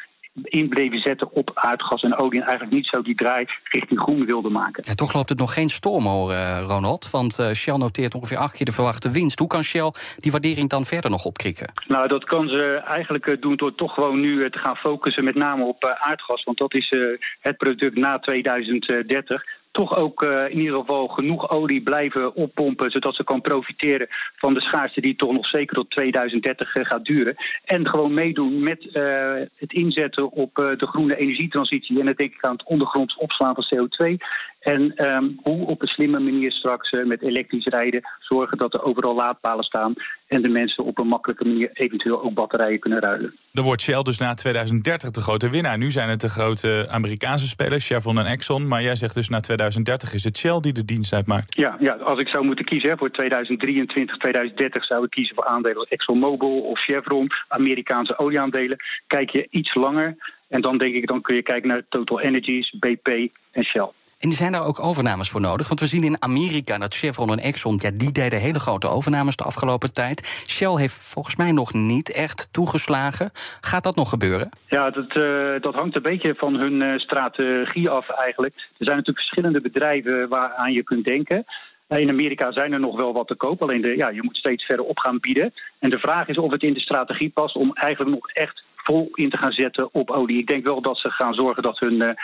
in 0.43 0.69
bleven 0.69 0.99
zetten 0.99 1.31
op 1.31 1.51
aardgas 1.53 2.01
en 2.01 2.17
olie... 2.17 2.39
en 2.41 2.47
eigenlijk 2.47 2.77
niet 2.77 2.87
zo 2.87 3.01
die 3.01 3.15
draai 3.15 3.45
richting 3.63 3.99
groen 3.99 4.25
wilden 4.25 4.51
maken. 4.51 4.83
Ja, 4.87 4.93
toch 4.93 5.13
loopt 5.13 5.29
het 5.29 5.39
nog 5.39 5.53
geen 5.53 5.69
storm 5.69 6.05
hoor, 6.05 6.31
uh, 6.31 6.63
Ronald. 6.67 7.09
Want 7.09 7.39
uh, 7.39 7.51
Shell 7.51 7.77
noteert 7.77 8.15
ongeveer 8.15 8.37
acht 8.37 8.53
keer 8.53 8.65
de 8.65 8.71
verwachte 8.71 9.11
winst. 9.11 9.39
Hoe 9.39 9.47
kan 9.47 9.63
Shell 9.63 9.91
die 10.17 10.31
waardering 10.31 10.69
dan 10.69 10.85
verder 10.85 11.11
nog 11.11 11.25
opkrikken? 11.25 11.71
Nou, 11.87 12.07
dat 12.07 12.23
kan 12.23 12.47
ze 12.47 12.81
eigenlijk 12.85 13.37
doen 13.41 13.55
door 13.55 13.75
toch 13.75 13.93
gewoon 13.93 14.19
nu 14.19 14.49
te 14.49 14.59
gaan 14.59 14.75
focussen... 14.75 15.23
met 15.23 15.35
name 15.35 15.63
op 15.63 15.83
aardgas, 15.99 16.43
want 16.43 16.57
dat 16.57 16.73
is 16.73 16.95
het 17.39 17.57
product 17.57 17.95
na 17.95 18.19
2030 18.19 19.43
toch 19.77 19.95
ook 19.95 20.23
uh, 20.23 20.49
in 20.49 20.59
ieder 20.59 20.79
geval 20.79 21.07
genoeg 21.07 21.49
olie 21.49 21.81
blijven 21.81 22.35
oppompen... 22.35 22.91
zodat 22.91 23.15
ze 23.15 23.23
kan 23.23 23.41
profiteren 23.41 24.07
van 24.35 24.53
de 24.53 24.61
schaarste 24.61 25.01
die 25.01 25.15
toch 25.15 25.31
nog 25.31 25.47
zeker 25.47 25.75
tot 25.75 25.89
2030 25.89 26.75
uh, 26.75 26.85
gaat 26.85 27.05
duren. 27.05 27.35
En 27.65 27.89
gewoon 27.89 28.13
meedoen 28.13 28.63
met 28.63 28.83
uh, 28.83 29.33
het 29.55 29.73
inzetten 29.73 30.31
op 30.31 30.55
de 30.55 30.87
groene 30.87 31.17
energietransitie... 31.17 31.99
en 31.99 32.05
dan 32.05 32.13
denk 32.13 32.33
ik 32.33 32.45
aan 32.45 32.51
het 32.51 32.67
ondergronds 32.67 33.17
opslaan 33.17 33.55
van 33.55 33.65
CO2... 33.75 34.17
En 34.59 35.09
um, 35.09 35.39
hoe 35.43 35.67
op 35.67 35.81
een 35.81 35.87
slimme 35.87 36.19
manier 36.19 36.51
straks 36.51 36.91
met 36.91 37.21
elektrisch 37.21 37.65
rijden 37.65 38.01
zorgen 38.19 38.57
dat 38.57 38.73
er 38.73 38.83
overal 38.83 39.15
laadpalen 39.15 39.63
staan 39.63 39.93
en 40.27 40.41
de 40.41 40.47
mensen 40.47 40.83
op 40.83 40.97
een 40.97 41.07
makkelijke 41.07 41.45
manier 41.45 41.69
eventueel 41.73 42.23
ook 42.23 42.33
batterijen 42.33 42.79
kunnen 42.79 42.99
ruilen. 42.99 43.35
Dan 43.51 43.63
wordt 43.63 43.81
Shell 43.81 44.01
dus 44.01 44.17
na 44.17 44.33
2030 44.33 45.11
de 45.11 45.21
grote 45.21 45.49
winnaar. 45.49 45.77
Nu 45.77 45.91
zijn 45.91 46.09
het 46.09 46.21
de 46.21 46.29
grote 46.29 46.87
Amerikaanse 46.89 47.47
spelers, 47.47 47.87
Chevron 47.87 48.19
en 48.19 48.25
Exxon. 48.25 48.67
Maar 48.67 48.81
jij 48.81 48.95
zegt 48.95 49.13
dus 49.13 49.29
na 49.29 49.39
2030 49.39 50.13
is 50.13 50.23
het 50.23 50.37
Shell 50.37 50.59
die 50.59 50.73
de 50.73 50.85
dienst 50.85 51.13
uitmaakt. 51.13 51.55
Ja, 51.55 51.75
ja 51.79 51.93
als 51.93 52.19
ik 52.19 52.27
zou 52.27 52.45
moeten 52.45 52.65
kiezen 52.65 52.97
voor 52.97 53.11
2023, 53.11 54.17
2030 54.17 54.85
zou 54.85 55.03
ik 55.03 55.09
kiezen 55.09 55.35
voor 55.35 55.45
aandelen 55.45 55.77
als 55.77 55.89
ExxonMobil 55.89 56.61
of 56.61 56.79
Chevron, 56.79 57.29
Amerikaanse 57.47 58.17
olieaandelen. 58.17 58.77
Kijk 59.07 59.29
je 59.29 59.47
iets 59.49 59.75
langer 59.75 60.15
en 60.47 60.61
dan 60.61 60.77
denk 60.77 60.95
ik 60.95 61.07
dan 61.07 61.21
kun 61.21 61.35
je 61.35 61.43
kijken 61.43 61.67
naar 61.67 61.81
Total 61.89 62.21
Energies, 62.21 62.75
BP 62.79 63.31
en 63.51 63.63
Shell. 63.63 63.89
En 64.17 64.31
zijn 64.31 64.51
daar 64.51 64.65
ook 64.65 64.83
overnames 64.83 65.29
voor 65.29 65.41
nodig? 65.41 65.67
Want 65.67 65.79
we 65.79 65.85
zien 65.85 66.03
in 66.03 66.21
Amerika 66.21 66.77
dat 66.77 66.95
Chevron 66.95 67.31
en 67.31 67.39
Exxon... 67.39 67.79
Ja, 67.81 67.91
die 67.93 68.11
deden 68.11 68.39
hele 68.39 68.59
grote 68.59 68.87
overnames 68.87 69.35
de 69.35 69.43
afgelopen 69.43 69.93
tijd. 69.93 70.41
Shell 70.47 70.75
heeft 70.75 70.93
volgens 70.93 71.35
mij 71.35 71.51
nog 71.51 71.73
niet 71.73 72.11
echt 72.11 72.49
toegeslagen. 72.51 73.31
Gaat 73.61 73.83
dat 73.83 73.95
nog 73.95 74.09
gebeuren? 74.09 74.49
Ja, 74.67 74.89
dat, 74.89 75.15
uh, 75.15 75.61
dat 75.61 75.73
hangt 75.73 75.95
een 75.95 76.01
beetje 76.01 76.35
van 76.37 76.53
hun 76.53 76.81
uh, 76.81 76.97
strategie 76.97 77.89
af 77.89 78.09
eigenlijk. 78.09 78.55
Er 78.55 78.85
zijn 78.85 78.97
natuurlijk 78.97 79.25
verschillende 79.25 79.61
bedrijven 79.61 80.29
waaraan 80.29 80.71
je 80.71 80.83
kunt 80.83 81.05
denken... 81.05 81.45
In 81.87 82.09
Amerika 82.09 82.51
zijn 82.51 82.73
er 82.73 82.79
nog 82.79 82.95
wel 82.95 83.13
wat 83.13 83.27
te 83.27 83.35
koop, 83.35 83.61
alleen 83.61 83.81
de, 83.81 83.97
ja, 83.97 84.09
je 84.09 84.23
moet 84.23 84.37
steeds 84.37 84.65
verder 84.65 84.85
op 84.85 84.97
gaan 84.99 85.19
bieden. 85.19 85.53
En 85.79 85.89
de 85.89 85.99
vraag 85.99 86.27
is 86.27 86.37
of 86.37 86.51
het 86.51 86.63
in 86.63 86.73
de 86.73 86.79
strategie 86.79 87.29
past 87.29 87.55
om 87.55 87.73
eigenlijk 87.73 88.15
nog 88.15 88.29
echt 88.29 88.63
vol 88.75 89.09
in 89.13 89.29
te 89.29 89.37
gaan 89.37 89.51
zetten 89.51 89.93
op 89.93 90.09
olie. 90.09 90.37
Ik 90.37 90.47
denk 90.47 90.65
wel 90.65 90.81
dat 90.81 90.99
ze 90.99 91.11
gaan 91.11 91.33
zorgen 91.33 91.63
dat 91.63 91.79
hun 91.79 92.17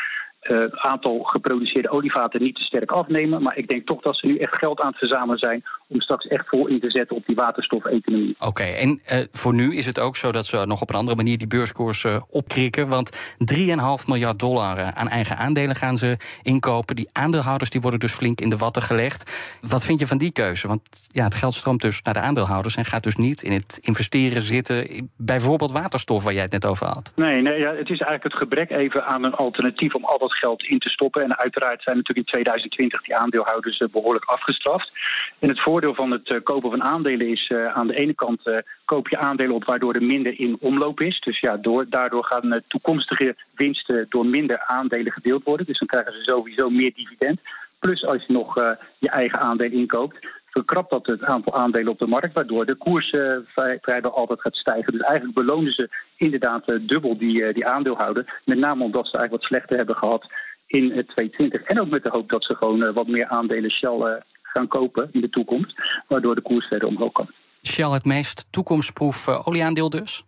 uh, 0.52 0.58
uh, 0.58 0.66
aantal 0.72 1.20
geproduceerde 1.24 1.90
olievaten 1.90 2.42
niet 2.42 2.56
te 2.56 2.62
sterk 2.64 2.92
afnemen. 2.92 3.42
Maar 3.42 3.58
ik 3.58 3.68
denk 3.68 3.86
toch 3.86 4.02
dat 4.02 4.18
ze 4.18 4.28
nu 4.28 4.38
echt 4.38 4.58
geld 4.58 4.82
aan 4.82 4.88
het 4.88 4.98
verzamelen 4.98 5.40
zijn 5.40 5.64
om 5.88 6.02
straks 6.02 6.28
echt 6.28 6.48
vol 6.48 6.68
in 6.68 6.80
te 6.80 6.92
zetten 6.92 7.16
op 7.16 7.26
die 7.26 7.36
waterstofeconomie. 7.36 8.36
Oké, 8.40 8.48
okay, 8.48 8.74
en 8.74 8.90
uh, 8.90 9.20
voor 9.32 9.54
nu 9.54 9.76
is 9.76 9.86
het 9.86 10.00
ook 10.00 10.16
zo 10.16 10.32
dat 10.32 10.46
ze 10.46 10.66
nog 10.66 10.82
op 10.82 10.90
een 10.90 10.96
andere 10.96 11.16
manier 11.16 11.38
die 11.38 11.48
beurskoers 11.48 12.04
uh, 12.04 12.22
opkrikken. 12.30 12.90
Want 12.90 13.36
3,5 13.58 13.66
miljard 14.08 14.40
dollar 14.40 14.94
aan 14.94 15.08
eigen 15.08 15.38
aandelen 15.38 15.76
gaan 15.76 15.98
ze 15.98 16.18
inkopen. 16.42 16.96
Die 16.96 17.10
aandeelhouders 17.12 17.70
die 17.70 17.82
worden 17.82 18.00
dus 18.00 18.14
flink 18.14 18.42
in 18.42 18.50
de 18.50 18.58
watten 18.58 18.82
gelegd. 18.82 19.58
Wat 19.62 19.86
vind 19.86 20.00
je 20.00 20.08
van 20.08 20.18
die 20.18 20.32
keuze? 20.32 20.68
Want 20.68 20.82
ja, 21.12 21.24
het 21.24 21.34
geld 21.34 21.54
stroomt 21.54 21.82
dus 21.82 22.02
naar 22.02 22.14
de 22.14 22.20
aandeelhouders 22.20 22.76
en 22.76 22.86
gaat 22.86 23.04
dus 23.04 23.16
niet 23.16 23.44
in 23.44 23.52
het 23.52 23.80
investeren 23.82 24.42
zitten. 24.42 25.10
Bijvoorbeeld 25.18 25.72
waterstof, 25.72 26.24
waar 26.24 26.34
jij 26.34 26.42
het 26.42 26.52
net 26.52 26.66
over 26.66 26.88
had. 26.88 27.14
Nee, 27.16 27.42
nee 27.42 27.60
ja, 27.60 27.70
het 27.70 27.90
is 27.90 28.00
eigenlijk 28.00 28.24
het 28.24 28.34
gebrek 28.34 28.70
even 28.70 29.06
aan 29.06 29.24
een 29.24 29.34
alternatief 29.34 29.96
om 29.96 30.06
al 30.06 30.18
dat 30.18 30.33
geld 30.34 30.64
in 30.64 30.80
te 30.80 30.90
stoppen. 30.90 31.24
En 31.24 31.38
uiteraard 31.38 31.84
zijn 31.84 31.98
natuurlijk 31.98 32.28
in 32.28 32.34
2020 32.34 33.02
die 33.02 33.16
aandeelhouders 33.16 33.80
uh, 33.80 33.88
behoorlijk 33.90 34.26
afgestraft. 34.26 34.92
En 35.40 35.50
het 35.50 35.62
voordeel 35.62 35.94
van 35.94 36.12
het 36.12 36.30
uh, 36.30 36.40
kopen 36.44 36.70
van 36.70 36.84
aandelen 36.84 37.28
is 37.28 37.50
uh, 37.50 37.74
aan 37.74 37.88
de 37.88 37.96
ene 37.96 38.14
kant 38.14 38.64
koop 38.86 39.10
je 39.10 39.18
aandelen 39.18 39.56
op 39.56 39.66
waardoor 39.66 39.94
er 39.94 40.04
minder 40.04 40.40
in 40.40 40.58
omloop 40.60 41.02
is. 41.02 41.20
Dus 41.20 41.40
ja, 41.40 41.58
door, 41.58 41.86
daardoor 41.90 42.24
gaan 42.24 42.62
toekomstige 42.68 43.36
winsten 43.56 44.06
door 44.10 44.26
minder 44.26 44.64
aandelen 44.66 45.12
gedeeld 45.12 45.44
worden. 45.44 45.66
Dus 45.66 45.80
dan 45.80 45.88
krijgen 45.88 46.14
ze 46.14 46.24
sowieso 46.24 46.70
meer 46.70 46.92
dividend. 46.96 47.40
Plus 47.80 48.06
als 48.06 48.26
je 48.28 48.34
nog 48.34 48.54
je 48.98 49.10
eigen 49.10 49.40
aandeel 49.40 49.72
inkoopt, 49.72 50.28
verkrapt 50.54 50.90
dat 50.90 51.06
het 51.06 51.24
aantal 51.24 51.54
aandelen 51.54 51.92
op 51.92 52.00
de 52.00 52.08
markt, 52.08 52.34
waardoor 52.34 52.66
de 52.66 52.76
koers 52.76 53.12
uh, 53.12 53.38
vrijwel 53.82 54.16
altijd 54.16 54.42
gaat 54.42 54.56
stijgen. 54.56 54.94
Dus 54.94 55.02
eigenlijk 55.02 55.38
belonen 55.38 55.72
ze 55.72 55.90
inderdaad 56.18 56.70
uh, 56.70 56.80
dubbel 56.82 57.18
die, 57.18 57.42
uh, 57.42 57.54
die 57.54 57.68
aandeelhouder. 57.68 58.42
Met 58.46 58.58
name 58.58 58.84
omdat 58.84 59.06
ze 59.08 59.18
eigenlijk 59.18 59.32
wat 59.32 59.52
slechter 59.52 59.78
hebben 59.78 59.96
gehad 59.96 60.32
in 60.68 60.84
het 60.92 61.08
2020. 61.08 61.62
En 61.62 61.82
ook 61.82 61.90
met 61.90 62.04
de 62.04 62.10
hoop 62.10 62.30
dat 62.30 62.44
ze 62.44 62.56
gewoon 62.56 62.94
wat 62.94 63.08
meer 63.08 63.28
aandelen 63.28 63.72
Shell 63.72 64.22
gaan 64.42 64.68
kopen 64.68 65.10
in 65.12 65.22
de 65.22 65.30
toekomst, 65.30 65.74
waardoor 66.08 66.36
de 66.36 66.42
koers 66.42 66.68
verder 66.68 66.88
omhoog 66.88 67.12
kan. 67.12 67.28
Shell 67.68 67.90
het 67.90 68.06
meest 68.06 68.48
toekomstproef 68.52 69.28
olieaandeel 69.46 69.90
dus? 69.90 70.24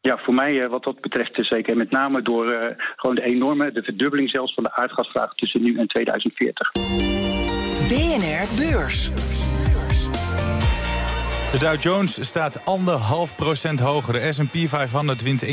Ja, 0.00 0.18
voor 0.18 0.34
mij 0.34 0.68
wat 0.68 0.84
dat 0.84 1.00
betreft 1.00 1.46
zeker. 1.46 1.76
Met 1.76 1.90
name 1.90 2.22
door 2.22 2.76
gewoon 2.96 3.16
de 3.16 3.22
enorme, 3.22 3.72
de 3.72 3.82
verdubbeling 3.82 4.30
zelfs 4.30 4.54
van 4.54 4.62
de 4.62 4.72
aardgasvraag 4.72 5.34
tussen 5.34 5.62
nu 5.62 5.78
en 5.78 5.86
2040. 5.86 6.70
BNR 7.90 8.46
Beurs. 8.56 9.10
De 11.52 11.58
Dow 11.58 11.80
Jones 11.80 12.26
staat 12.26 12.64
anderhalf 12.64 13.36
procent 13.36 13.80
hoger. 13.80 14.12
De 14.12 14.32
S&P 14.32 14.68
500 14.68 15.22
wint 15.22 15.44
1,7 15.44 15.50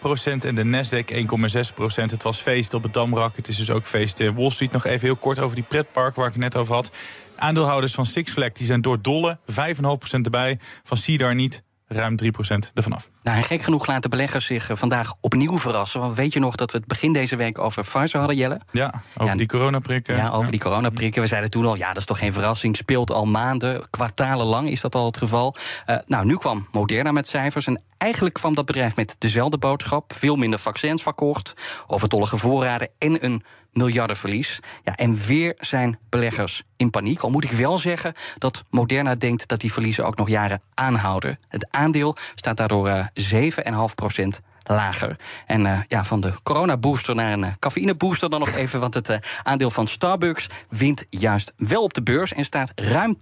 procent 0.00 0.44
en 0.44 0.54
de 0.54 0.64
Nasdaq 0.64 1.14
1,6 1.14 1.74
procent. 1.74 2.10
Het 2.10 2.22
was 2.22 2.40
feest 2.40 2.74
op 2.74 2.82
het 2.82 2.92
Damrak. 2.92 3.36
Het 3.36 3.48
is 3.48 3.56
dus 3.56 3.70
ook 3.70 3.84
feest 3.84 4.20
in 4.20 4.34
Wall 4.34 4.50
Street. 4.50 4.72
Nog 4.72 4.84
even 4.84 5.06
heel 5.06 5.16
kort 5.16 5.38
over 5.38 5.54
die 5.54 5.64
pretpark 5.68 6.16
waar 6.16 6.26
ik 6.26 6.32
het 6.32 6.42
net 6.42 6.56
over 6.56 6.74
had. 6.74 6.90
Aandeelhouders 7.36 7.94
van 7.94 8.06
Six 8.06 8.32
Flags 8.32 8.58
die 8.58 8.66
zijn 8.66 8.80
door 8.80 9.02
dolle. 9.02 9.38
5,5 9.50 9.54
procent 9.98 10.24
erbij. 10.24 10.58
Van 10.82 10.96
Cedar 10.96 11.34
niet 11.34 11.62
ruim 11.86 12.16
3% 12.24 12.26
ervan 12.74 12.92
af. 12.92 13.10
Nou, 13.22 13.36
en 13.36 13.42
gek 13.42 13.62
genoeg 13.62 13.86
laten 13.86 14.10
beleggers 14.10 14.46
zich 14.46 14.70
vandaag 14.72 15.12
opnieuw 15.20 15.58
verrassen. 15.58 16.00
Want 16.00 16.16
weet 16.16 16.32
je 16.32 16.40
nog 16.40 16.56
dat 16.56 16.72
we 16.72 16.78
het 16.78 16.86
begin 16.86 17.12
deze 17.12 17.36
week 17.36 17.58
over 17.58 17.82
Pfizer 17.82 18.18
hadden, 18.18 18.36
Jelle? 18.36 18.60
Ja, 18.70 19.02
over 19.16 19.32
ja, 19.32 19.38
die 19.38 19.46
coronaprikken. 19.46 20.16
Ja, 20.16 20.28
over 20.28 20.44
ja. 20.44 20.50
die 20.50 20.60
coronaprikken. 20.60 21.22
We 21.22 21.28
zeiden 21.28 21.50
toen 21.50 21.66
al, 21.66 21.76
ja, 21.76 21.88
dat 21.88 21.96
is 21.96 22.04
toch 22.04 22.18
geen 22.18 22.32
verrassing. 22.32 22.76
Speelt 22.76 23.10
al 23.10 23.26
maanden, 23.26 23.90
kwartalen 23.90 24.46
lang 24.46 24.68
is 24.68 24.80
dat 24.80 24.94
al 24.94 25.06
het 25.06 25.16
geval. 25.16 25.54
Uh, 25.86 25.96
nou, 26.06 26.24
nu 26.24 26.36
kwam 26.36 26.66
Moderna 26.70 27.12
met 27.12 27.28
cijfers. 27.28 27.66
En 27.66 27.82
eigenlijk 27.98 28.34
kwam 28.34 28.54
dat 28.54 28.66
bedrijf 28.66 28.96
met 28.96 29.16
dezelfde 29.18 29.58
boodschap. 29.58 30.12
Veel 30.12 30.36
minder 30.36 30.58
vaccins 30.58 31.02
verkocht, 31.02 31.54
overtollige 31.86 32.36
voorraden 32.36 32.88
en 32.98 33.24
een 33.24 33.42
miljardenverlies. 33.72 34.60
Ja, 34.84 34.96
en 34.96 35.16
weer 35.16 35.54
zijn 35.58 35.98
beleggers 36.08 36.62
in 36.76 36.90
paniek. 36.90 37.20
Al 37.20 37.30
moet 37.30 37.44
ik 37.44 37.52
wel 37.52 37.78
zeggen 37.78 38.14
dat 38.38 38.64
Moderna 38.70 39.14
denkt 39.14 39.48
dat 39.48 39.60
die 39.60 39.72
verliezen 39.72 40.06
ook 40.06 40.16
nog 40.16 40.28
jaren 40.28 40.62
aanhouden. 40.74 41.38
Het 41.48 41.66
aandeel 41.70 42.16
staat 42.34 42.56
daardoor 42.56 42.88
uh, 42.88 43.04
7,5 43.14 43.94
procent 43.94 44.40
lager. 44.64 45.16
En 45.46 45.60
uh, 45.60 45.78
ja, 45.88 46.04
van 46.04 46.20
de 46.20 46.32
coronabooster 46.42 47.14
naar 47.14 47.32
een 47.32 47.42
uh, 47.42 47.50
cafeïnebooster 47.58 48.30
dan 48.30 48.40
nog 48.40 48.54
even... 48.54 48.80
want 48.80 48.94
het 48.94 49.08
uh, 49.08 49.16
aandeel 49.42 49.70
van 49.70 49.86
Starbucks 49.86 50.46
wint 50.68 51.06
juist 51.10 51.52
wel 51.56 51.82
op 51.82 51.94
de 51.94 52.02
beurs... 52.02 52.32
en 52.32 52.44
staat 52.44 52.72
ruim 52.74 53.16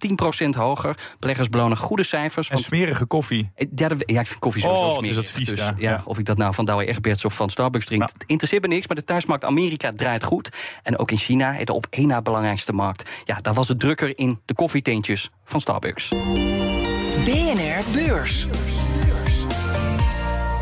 10% 0.45 0.49
hoger. 0.49 0.97
Beleggers 1.19 1.49
belonen 1.49 1.77
goede 1.77 2.03
cijfers. 2.03 2.51
En 2.51 2.59
smerige 2.59 3.05
koffie. 3.05 3.51
Ja, 3.75 3.89
de, 3.89 3.97
ja, 4.07 4.21
ik 4.21 4.27
vind 4.27 4.39
koffie 4.39 4.63
sowieso 4.63 4.85
oh, 4.85 4.91
smerig. 4.91 5.09
Is 5.09 5.17
dat 5.17 5.29
vies, 5.29 5.49
dus, 5.49 5.59
ja. 5.59 5.75
ja, 5.77 6.03
of 6.05 6.19
ik 6.19 6.25
dat 6.25 6.39
nou 6.39 6.55
van 6.55 6.65
Douwe 6.65 6.87
Egberts 6.87 7.25
of 7.25 7.35
van 7.35 7.51
Starbucks 7.51 7.87
drink... 7.87 8.01
Nou. 8.01 8.13
het 8.19 8.29
interesseert 8.29 8.63
me 8.63 8.69
niks, 8.69 8.87
maar 8.87 8.97
de 8.97 9.05
thuismarkt 9.05 9.45
Amerika 9.45 9.93
draait 9.97 10.25
goed. 10.25 10.51
En 10.83 10.99
ook 10.99 11.11
in 11.11 11.17
China, 11.17 11.65
de 11.65 11.73
op 11.73 11.87
één 11.91 12.07
na 12.07 12.23
belangrijkste 12.23 12.73
markt... 12.73 13.11
ja, 13.25 13.39
daar 13.43 13.55
was 13.55 13.69
het 13.69 13.81
drukker 13.81 14.19
in 14.19 14.41
de 14.45 14.55
koffietentjes 14.55 15.31
van 15.45 15.61
Starbucks. 15.61 16.09
BNR 17.25 17.83
Beurs. 17.93 18.47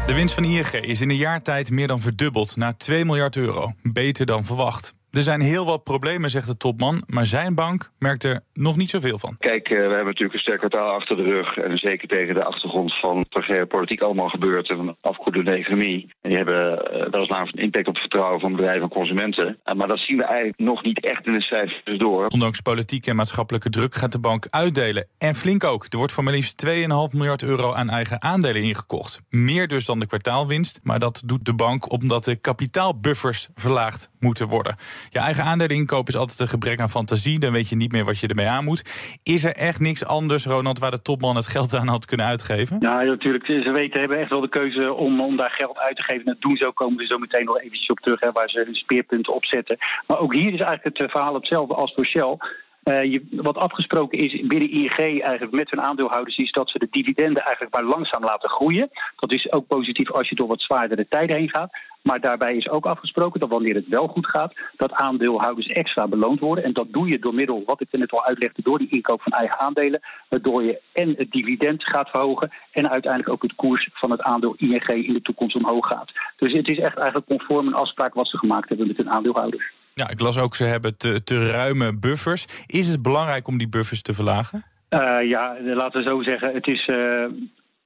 De 0.09 0.15
winst 0.15 0.35
van 0.35 0.45
ING 0.45 0.73
is 0.73 1.01
in 1.01 1.11
een 1.11 1.17
jaar 1.17 1.43
tijd 1.43 1.71
meer 1.71 1.87
dan 1.87 2.01
verdubbeld 2.01 2.57
naar 2.57 2.77
2 2.77 3.05
miljard 3.05 3.37
euro. 3.37 3.73
Beter 3.83 4.27
dan 4.27 4.45
verwacht. 4.45 4.95
Er 5.11 5.23
zijn 5.23 5.41
heel 5.41 5.67
wat 5.67 5.85
problemen, 5.85 6.31
zegt 6.31 6.47
de 6.47 6.57
topman, 6.57 7.03
maar 7.07 7.27
zijn 7.27 7.55
bank 7.55 7.91
merkt 7.99 8.25
er 8.25 8.41
nog 8.53 8.77
niet 8.77 8.91
zoveel 8.91 9.19
van. 9.19 9.37
Kijk, 9.39 9.69
uh, 9.69 9.77
we 9.77 9.83
hebben 9.83 10.05
natuurlijk 10.05 10.35
een 10.35 10.41
sterk 10.41 10.59
kwartaal 10.59 10.91
achter 10.91 11.17
de 11.17 11.23
rug. 11.23 11.57
En 11.57 11.79
zeker 11.79 12.09
tegen 12.09 12.35
de 12.35 12.45
achtergrond 12.45 12.99
van 13.01 13.25
wat 13.29 13.69
politiek 13.69 14.01
allemaal 14.01 14.29
gebeurt 14.29 14.71
en 14.71 14.77
van 14.77 14.87
de 14.87 14.97
afkoelende 15.01 15.53
economie. 15.53 16.13
En 16.21 16.29
die 16.29 16.39
hebben 16.39 16.77
weliswaar 17.11 17.41
een 17.41 17.63
impact 17.63 17.87
op 17.87 17.93
het 17.93 18.03
vertrouwen 18.03 18.41
van 18.41 18.57
bedrijven 18.57 18.83
en 18.83 18.89
consumenten. 18.89 19.59
Maar 19.77 19.89
dat 19.89 19.99
zien 19.99 20.17
we 20.17 20.25
eigenlijk 20.25 20.59
nog 20.59 20.83
niet 20.83 21.05
echt 21.05 21.27
in 21.27 21.33
de 21.33 21.43
cijfers 21.43 21.99
door. 21.99 22.27
Ondanks 22.27 22.61
politieke 22.61 23.11
en 23.11 23.17
maatschappelijke 23.17 23.71
druk 23.71 23.95
gaat 23.95 24.13
de 24.13 24.21
bank 24.21 24.47
uitdelen. 24.51 25.07
En 25.19 25.35
flink 25.35 25.65
ook. 25.65 25.87
Er 25.89 25.99
wordt 25.99 26.13
voor 26.13 26.25
maar 26.25 26.33
liefst 26.33 26.67
2,5 26.67 26.71
miljard 27.13 27.43
euro 27.43 27.73
aan 27.73 27.91
eigen 27.91 28.23
aandelen 28.23 28.63
ingekocht. 28.63 29.21
Meer 29.31 29.69
dus 29.69 29.87
dan 29.87 29.99
de 29.99 30.07
kwartaalwinst. 30.07 30.81
Maar 30.83 30.99
dat 30.99 31.23
doet 31.25 31.45
de 31.45 31.55
bank 31.55 31.93
omdat 31.93 32.25
de 32.25 32.37
kapitaalbuffers 32.37 33.49
verlaagd 33.55 34.11
moeten 34.19 34.49
worden. 34.49 34.77
Je 35.11 35.19
eigen 35.19 35.45
aandelen 35.45 35.77
inkopen 35.77 36.13
is 36.13 36.19
altijd 36.19 36.41
een 36.41 36.49
gebrek 36.49 36.81
aan 36.81 36.91
fantasie. 36.91 37.39
Dan 37.39 37.53
weet 37.53 37.69
je 37.69 37.77
niet 37.77 37.93
meer 37.93 38.05
wat 38.05 38.19
je 38.19 38.27
ermee 38.27 38.47
aan 38.47 38.65
moet. 38.65 39.19
Is 39.23 39.45
er 39.45 39.55
echt 39.55 39.81
niks 39.81 40.05
anders, 40.05 40.47
Ronald, 40.47 40.79
waar 40.79 40.91
de 40.91 41.03
topman 41.03 41.37
het 41.37 41.47
geld 41.47 41.75
aan 41.75 41.89
had 41.89 42.05
kunnen 42.05 42.27
uitgeven? 42.27 42.77
Ja, 42.81 43.03
natuurlijk. 43.03 43.47
Ze 43.47 43.73
weten, 43.73 44.01
hebben 44.01 44.19
echt 44.19 44.31
wel 44.31 44.41
de 44.41 44.49
keuze 44.49 44.93
om, 44.93 45.21
om 45.21 45.37
daar 45.37 45.51
geld 45.51 45.79
uit 45.79 45.97
te 45.97 46.03
geven. 46.03 46.25
Dat 46.25 46.41
doen 46.41 46.57
ze 46.57 46.67
ook, 46.67 46.77
komen 46.77 46.99
we 46.99 47.07
zo 47.07 47.19
meteen 47.19 47.45
nog 47.45 47.61
eventjes 47.61 47.91
op 47.91 47.99
terug, 47.99 48.21
hè, 48.21 48.33
waar 48.33 48.49
ze 48.49 48.63
hun 48.65 48.75
speerpunten 48.75 49.35
op 49.35 49.45
zetten. 49.45 49.77
Maar 50.07 50.19
ook 50.19 50.35
hier 50.35 50.53
is 50.53 50.61
eigenlijk 50.61 50.99
het 50.99 51.11
verhaal 51.11 51.35
hetzelfde 51.35 51.75
als 51.75 51.95
voor 51.95 52.07
Shell. 52.07 52.37
Uh, 52.85 53.05
je, 53.05 53.27
wat 53.31 53.57
afgesproken 53.57 54.19
is 54.19 54.47
binnen 54.47 54.71
ING 54.71 54.97
eigenlijk 54.99 55.53
met 55.53 55.71
hun 55.71 55.81
aandeelhouders 55.81 56.37
is 56.37 56.51
dat 56.51 56.71
ze 56.71 56.79
de 56.79 56.89
dividenden 56.91 57.43
eigenlijk 57.43 57.75
maar 57.75 57.85
langzaam 57.85 58.25
laten 58.25 58.51
groeien. 58.51 58.91
Dat 59.17 59.33
is 59.33 59.53
ook 59.53 59.67
positief 59.67 60.13
als 60.13 60.29
je 60.29 60.35
door 60.35 60.49
wat 60.49 60.61
zwaardere 60.61 61.07
tijden 61.09 61.37
heen 61.37 61.51
gaat. 61.51 61.71
Maar 62.03 62.21
daarbij 62.21 62.57
is 62.57 62.69
ook 62.69 62.87
afgesproken 62.87 63.41
dat 63.41 63.49
wanneer 63.49 63.75
het 63.75 63.89
wel 63.89 64.07
goed 64.07 64.27
gaat, 64.27 64.55
dat 64.77 64.93
aandeelhouders 64.93 65.67
extra 65.67 66.09
beloond 66.09 66.41
worden. 66.41 66.65
En 66.65 66.73
dat 66.73 66.93
doe 66.93 67.09
je 67.09 67.19
door 67.19 67.35
middel, 67.35 67.63
wat 67.67 67.81
ik 67.81 67.89
net 67.91 68.13
al 68.13 68.25
uitlegde, 68.25 68.63
door 68.63 68.79
die 68.79 68.91
inkoop 68.91 69.23
van 69.23 69.33
eigen 69.33 69.59
aandelen. 69.59 70.01
Waardoor 70.29 70.63
je 70.63 70.81
en 70.93 71.15
het 71.17 71.31
dividend 71.31 71.85
gaat 71.85 72.11
verhogen 72.11 72.53
en 72.73 72.91
uiteindelijk 72.91 73.33
ook 73.33 73.43
het 73.43 73.55
koers 73.55 73.89
van 73.93 74.11
het 74.11 74.23
aandeel 74.23 74.55
ING 74.57 74.89
in 74.89 75.13
de 75.13 75.23
toekomst 75.23 75.57
omhoog 75.57 75.87
gaat. 75.87 76.13
Dus 76.37 76.53
het 76.53 76.71
is 76.71 76.79
echt 76.79 76.97
eigenlijk 76.97 77.27
conform 77.27 77.67
een 77.67 77.75
afspraak 77.75 78.15
wat 78.15 78.29
ze 78.29 78.39
gemaakt 78.39 78.69
hebben 78.69 78.87
met 78.87 78.97
hun 78.97 79.11
aandeelhouders. 79.11 79.73
Ja, 79.99 80.09
ik 80.09 80.21
las 80.21 80.39
ook, 80.39 80.55
ze 80.55 80.65
hebben 80.65 80.99
te, 80.99 81.23
te 81.25 81.51
ruime 81.51 81.99
buffers. 81.99 82.47
Is 82.67 82.89
het 82.89 83.03
belangrijk 83.03 83.49
om 83.49 83.59
die 83.59 83.69
buffers 83.69 84.03
te 84.03 84.15
verlagen? 84.15 84.65
Uh, 84.91 85.29
ja, 85.29 85.57
laten 85.63 86.03
we 86.03 86.09
zo 86.09 86.23
zeggen. 86.23 86.55
Het 86.55 86.67
is 86.67 86.87
uh, 86.87 87.25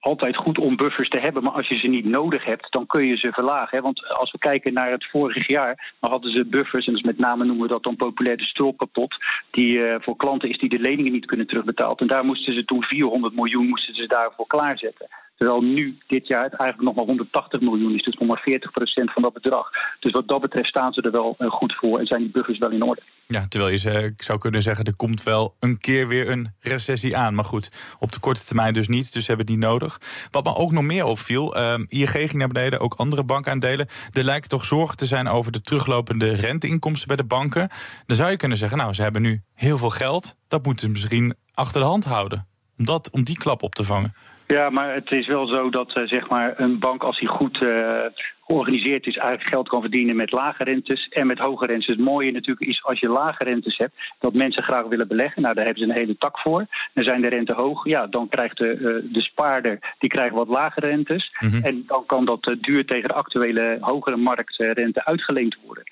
altijd 0.01 0.37
goed 0.37 0.59
om 0.59 0.77
buffers 0.77 1.09
te 1.09 1.19
hebben. 1.19 1.43
Maar 1.43 1.53
als 1.53 1.69
je 1.69 1.79
ze 1.79 1.87
niet 1.87 2.05
nodig 2.05 2.45
hebt, 2.45 2.73
dan 2.73 2.87
kun 2.87 3.07
je 3.07 3.17
ze 3.17 3.33
verlagen. 3.33 3.83
Want 3.83 4.09
als 4.09 4.33
we 4.33 4.39
kijken 4.39 4.73
naar 4.73 4.91
het 4.91 5.09
vorig 5.11 5.47
jaar, 5.47 5.95
dan 6.01 6.11
hadden 6.11 6.33
ze 6.33 6.45
buffers. 6.45 6.87
En 6.87 6.93
dus 6.93 7.03
met 7.03 7.19
name 7.19 7.45
noemen 7.45 7.63
we 7.63 7.73
dat 7.73 7.83
dan 7.83 7.97
populair 7.97 8.37
de. 8.37 9.17
Die 9.51 9.79
uh, 9.79 9.95
voor 10.01 10.17
klanten 10.17 10.49
is 10.49 10.59
die 10.59 10.69
de 10.69 10.79
leningen 10.79 11.13
niet 11.13 11.27
kunnen 11.27 11.47
terugbetalen. 11.47 11.97
En 11.97 12.07
daar 12.07 12.25
moesten 12.25 12.55
ze 12.55 12.65
toen 12.65 12.83
400 12.83 13.35
miljoen 13.35 13.69
moesten 13.69 13.95
ze 13.95 14.07
daarvoor 14.07 14.47
klaarzetten. 14.47 15.09
Terwijl 15.37 15.61
nu, 15.61 15.99
dit 16.07 16.27
jaar, 16.27 16.43
het 16.43 16.55
eigenlijk 16.55 16.89
nog 16.89 16.95
maar 16.95 17.15
180 17.15 17.61
miljoen 17.61 17.95
is. 17.95 18.03
Dus 18.03 18.15
nog 18.15 18.29
maar 18.29 18.45
40% 18.51 19.13
van 19.13 19.23
dat 19.23 19.33
bedrag. 19.33 19.71
Dus 20.01 20.13
wat 20.13 20.29
dat 20.29 20.41
betreft 20.41 20.69
staan 20.69 20.93
ze 20.93 21.03
er 21.03 21.11
wel 21.11 21.35
eh, 21.39 21.51
goed 21.51 21.75
voor 21.75 21.99
en 21.99 22.07
zijn 22.07 22.21
die 22.21 22.31
buffers 22.31 22.59
wel 22.59 22.71
in 22.71 22.83
orde. 22.83 23.03
Ja, 23.27 23.49
terwijl 23.49 23.73
je 23.73 24.03
ik 24.03 24.23
zou 24.23 24.39
kunnen 24.39 24.63
zeggen, 24.63 24.85
er 24.85 24.97
komt 24.97 25.23
wel 25.23 25.55
een 25.61 25.79
keer 25.79 26.09
weer 26.09 26.31
een 26.31 26.55
recessie 26.61 27.17
aan. 27.17 27.35
Maar 27.35 27.45
goed, 27.45 27.97
op 27.99 28.13
de 28.13 28.21
korte 28.21 28.45
termijn 28.45 28.75
dus 28.75 28.89
niet, 28.89 29.13
dus 29.13 29.27
hebben 29.27 29.47
die 29.47 29.59
nodig. 29.59 29.99
Wat 30.31 30.45
me 30.45 30.55
ook 30.55 30.73
nog 30.73 30.83
meer 30.83 31.05
opviel, 31.05 31.57
ehm 31.57 31.85
ING 31.89 32.11
ging 32.11 32.33
naar 32.33 32.49
beneden, 32.49 32.81
ook 32.81 32.95
andere 32.95 33.25
bankaandelen. 33.25 33.89
Er 34.13 34.25
lijkt 34.25 34.49
toch 34.49 34.65
zorgen 34.65 34.97
te 34.97 35.07
zijn 35.07 35.29
over 35.29 35.53
de 35.53 35.61
teruglopende 35.61 36.35
renteinkomsten 36.35 37.09
bij 37.09 37.17
de 37.17 37.25
banken. 37.25 37.69
Dan 38.07 38.17
zou 38.17 38.31
je 38.31 38.37
kunnen 38.37 38.59
zeggen, 38.59 38.79
nou, 38.79 38.93
ze 38.93 39.03
hebben 39.03 39.23
nu 39.23 39.43
heel 39.55 39.77
veel 39.77 39.91
geld. 39.91 40.37
Dat 40.49 40.65
moeten 40.65 40.85
ze 40.85 40.91
misschien 40.91 41.35
achter 41.55 41.81
de 41.81 41.87
hand 41.87 42.05
houden, 42.05 42.47
om, 42.79 42.85
dat, 42.85 43.11
om 43.11 43.25
die 43.25 43.39
klap 43.39 43.63
op 43.63 43.75
te 43.75 43.85
vangen. 43.85 44.15
Ja, 44.53 44.71
maar 44.71 44.95
het 44.95 45.11
is 45.11 45.27
wel 45.27 45.47
zo 45.47 45.71
dat 45.71 45.93
eh, 45.93 46.07
zeg 46.07 46.29
maar 46.29 46.61
een 46.61 46.79
bank, 46.79 47.03
als 47.03 47.19
die 47.19 47.29
goed 47.29 47.63
eh, 47.63 48.05
georganiseerd 48.47 49.07
is, 49.07 49.17
eigenlijk 49.17 49.49
geld 49.49 49.69
kan 49.69 49.81
verdienen 49.81 50.17
met 50.17 50.33
lage 50.33 50.65
rentes 50.65 51.09
en 51.09 51.27
met 51.27 51.39
hoge 51.39 51.67
rentes. 51.67 51.87
Het 51.87 51.99
mooie 51.99 52.33
natuurlijk 52.33 52.69
is 52.69 52.85
als 52.85 53.01
je 53.01 53.09
lage 53.09 53.45
rentes 53.45 53.77
hebt, 53.77 53.95
dat 54.19 54.35
mensen 54.35 54.63
graag 54.63 54.87
willen 54.87 55.09
beleggen. 55.09 55.43
Nou, 55.43 55.55
daar 55.55 55.65
hebben 55.65 55.83
ze 55.83 55.89
een 55.89 55.99
hele 55.99 56.17
tak 56.19 56.39
voor. 56.39 56.67
Dan 56.95 57.05
zijn 57.05 57.23
de 57.23 57.29
rente 57.29 57.53
hoog, 57.53 57.85
ja, 57.85 58.07
dan 58.07 58.29
krijgt 58.29 58.59
de, 58.59 58.71
eh, 58.71 59.13
de 59.15 59.21
spaarder 59.21 59.79
die 59.99 60.11
krijgt 60.11 60.35
wat 60.35 60.49
lagere 60.49 60.87
rentes. 60.87 61.33
En 61.63 61.85
dan 61.87 62.07
kan 62.07 62.25
dat 62.25 62.57
duur 62.61 62.87
tegen 62.87 63.09
de 63.09 63.15
actuele 63.15 63.77
hogere 63.81 64.17
marktrente 64.17 65.05
uitgeleend 65.05 65.57
worden. 65.67 65.85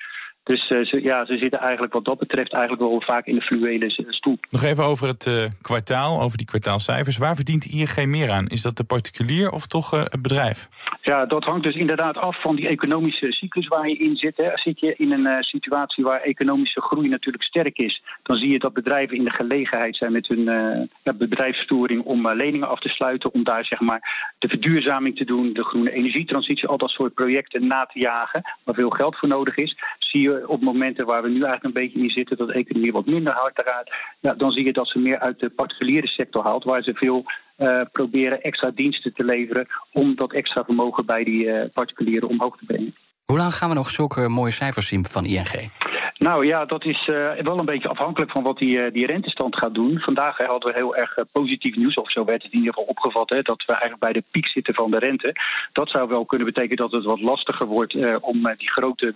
Dus 0.43 0.69
eh, 0.69 0.81
ze, 0.85 1.03
ja, 1.03 1.25
ze 1.25 1.37
zitten 1.39 1.61
eigenlijk 1.61 1.93
wat 1.93 2.05
dat 2.05 2.19
betreft 2.19 2.53
eigenlijk 2.53 2.83
wel 2.83 3.03
vaak 3.03 3.27
in 3.27 3.35
de 3.35 3.41
fluwele 3.41 3.91
s- 3.91 4.03
stoel. 4.09 4.39
Nog 4.51 4.63
even 4.65 4.85
over 4.85 5.09
het 5.09 5.27
eh, 5.27 5.45
kwartaal, 5.63 6.21
over 6.21 6.37
die 6.37 6.47
kwartaalcijfers. 6.47 7.17
Waar 7.19 7.35
verdient 7.35 7.65
ING 7.65 8.07
meer 8.07 8.31
aan? 8.31 8.47
Is 8.47 8.63
dat 8.63 8.77
de 8.77 8.85
particulier 8.85 9.51
of 9.51 9.67
toch 9.67 9.93
eh, 9.95 10.01
het 10.01 10.23
bedrijf? 10.23 10.69
Ja, 11.03 11.27
dat 11.27 11.45
hangt 11.45 11.65
dus 11.65 11.75
inderdaad 11.75 12.17
af 12.17 12.41
van 12.41 12.57
die 12.57 12.69
economische 12.69 13.33
cyclus 13.33 13.69
waar 13.69 13.89
je 13.89 13.97
in 13.97 14.17
zit. 14.17 14.37
Hè. 14.37 14.51
Zit 14.55 14.81
je 14.81 14.95
in 14.97 15.13
een 15.13 15.27
eh, 15.27 15.41
situatie 15.41 16.05
waar 16.05 16.21
economische 16.21 16.81
groei 16.81 17.09
natuurlijk 17.09 17.45
sterk 17.45 17.79
is, 17.79 18.03
dan 18.23 18.37
zie 18.37 18.51
je 18.51 18.59
dat 18.59 18.73
bedrijven 18.73 19.17
in 19.17 19.25
de 19.25 19.31
gelegenheid 19.31 19.97
zijn 19.97 20.13
met 20.13 20.29
hun 20.29 20.49
eh, 20.49 21.15
bedrijfsvoering 21.15 22.03
om 22.05 22.27
eh, 22.27 22.37
leningen 22.37 22.69
af 22.69 22.81
te 22.81 22.89
sluiten, 22.89 23.33
om 23.35 23.45
daar 23.45 23.65
zeg 23.65 23.81
maar 23.81 24.33
de 24.39 24.49
verduurzaming 24.49 25.17
te 25.17 25.25
doen, 25.25 25.53
de 25.53 25.65
groene 25.65 25.93
energietransitie, 25.93 26.69
al 26.69 26.79
dat 26.79 26.91
soort 26.91 27.15
projecten 27.15 27.67
na 27.67 27.85
te 27.93 27.99
jagen, 27.99 28.43
waar 28.65 28.75
veel 28.75 28.91
geld 28.91 29.17
voor 29.17 29.29
nodig 29.29 29.57
is. 29.57 29.77
Zie 30.11 30.21
je 30.21 30.49
op 30.49 30.61
momenten 30.61 31.07
waar 31.07 31.23
we 31.23 31.29
nu 31.29 31.43
eigenlijk 31.43 31.65
een 31.65 31.83
beetje 31.83 32.03
in 32.03 32.11
zitten, 32.11 32.37
dat 32.37 32.49
de 32.49 32.55
economie 32.55 32.93
wat 32.93 33.07
minder 33.07 33.33
hard 33.33 33.63
gaat, 33.65 33.91
ja, 34.21 34.35
dan 34.35 34.53
zie 34.53 34.65
je 34.65 34.73
dat 34.73 34.89
ze 34.89 34.99
meer 34.99 35.19
uit 35.19 35.39
de 35.39 35.51
particuliere 35.51 36.07
sector 36.07 36.45
haalt, 36.45 36.65
waar 36.65 36.83
ze 36.83 36.95
veel 36.95 37.25
eh, 37.57 37.81
proberen 37.93 38.43
extra 38.43 38.71
diensten 38.75 39.15
te 39.15 39.25
leveren 39.25 39.67
om 39.93 40.17
dat 40.17 40.33
extra 40.33 40.65
vermogen 40.65 41.07
bij 41.07 41.25
die 41.25 41.51
eh, 41.51 41.71
particulieren 41.73 42.29
omhoog 42.29 42.57
te 42.57 42.65
brengen. 42.65 42.95
Hoe 43.25 43.39
lang 43.39 43.55
gaan 43.55 43.69
we 43.69 43.75
nog 43.75 43.91
zulke 43.91 44.29
mooie 44.29 44.53
cijfers 44.53 44.89
zien 44.89 45.07
van 45.07 45.25
ING? 45.25 45.71
Nou 46.19 46.47
ja, 46.47 46.65
dat 46.65 46.85
is 46.85 47.09
eh, 47.09 47.31
wel 47.43 47.59
een 47.59 47.65
beetje 47.65 47.89
afhankelijk 47.89 48.31
van 48.31 48.43
wat 48.43 48.59
die, 48.59 48.91
die 48.91 49.07
rentestand 49.07 49.57
gaat 49.57 49.75
doen. 49.75 49.99
Vandaag 49.99 50.37
hadden 50.37 50.73
we 50.73 50.79
heel 50.79 50.97
erg 50.97 51.15
positief 51.33 51.77
nieuws, 51.77 51.95
of 51.95 52.11
zo 52.11 52.25
werd 52.25 52.43
het 52.43 52.53
in 52.53 52.59
ieder 52.59 52.75
geval 52.75 52.89
opgevat, 52.89 53.31
hè, 53.31 53.43
dat 53.43 53.65
we 53.67 53.73
eigenlijk 53.73 54.03
bij 54.03 54.13
de 54.13 54.25
piek 54.31 54.47
zitten 54.47 54.75
van 54.75 54.91
de 54.91 54.99
rente. 54.99 55.35
Dat 55.73 55.91
zou 55.91 56.09
wel 56.09 56.25
kunnen 56.25 56.47
betekenen 56.47 56.77
dat 56.77 56.93
het 56.93 57.05
wat 57.05 57.21
lastiger 57.21 57.67
wordt 57.67 58.21
om 58.21 58.55
die 58.57 58.71
grote 58.71 59.13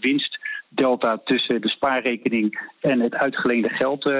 winstdelta 0.75 1.21
tussen 1.25 1.61
de 1.61 1.69
spaarrekening 1.69 2.71
en 2.81 3.01
het 3.01 3.15
uitgeleende 3.15 3.69
geld 3.69 4.07
eh, 4.07 4.13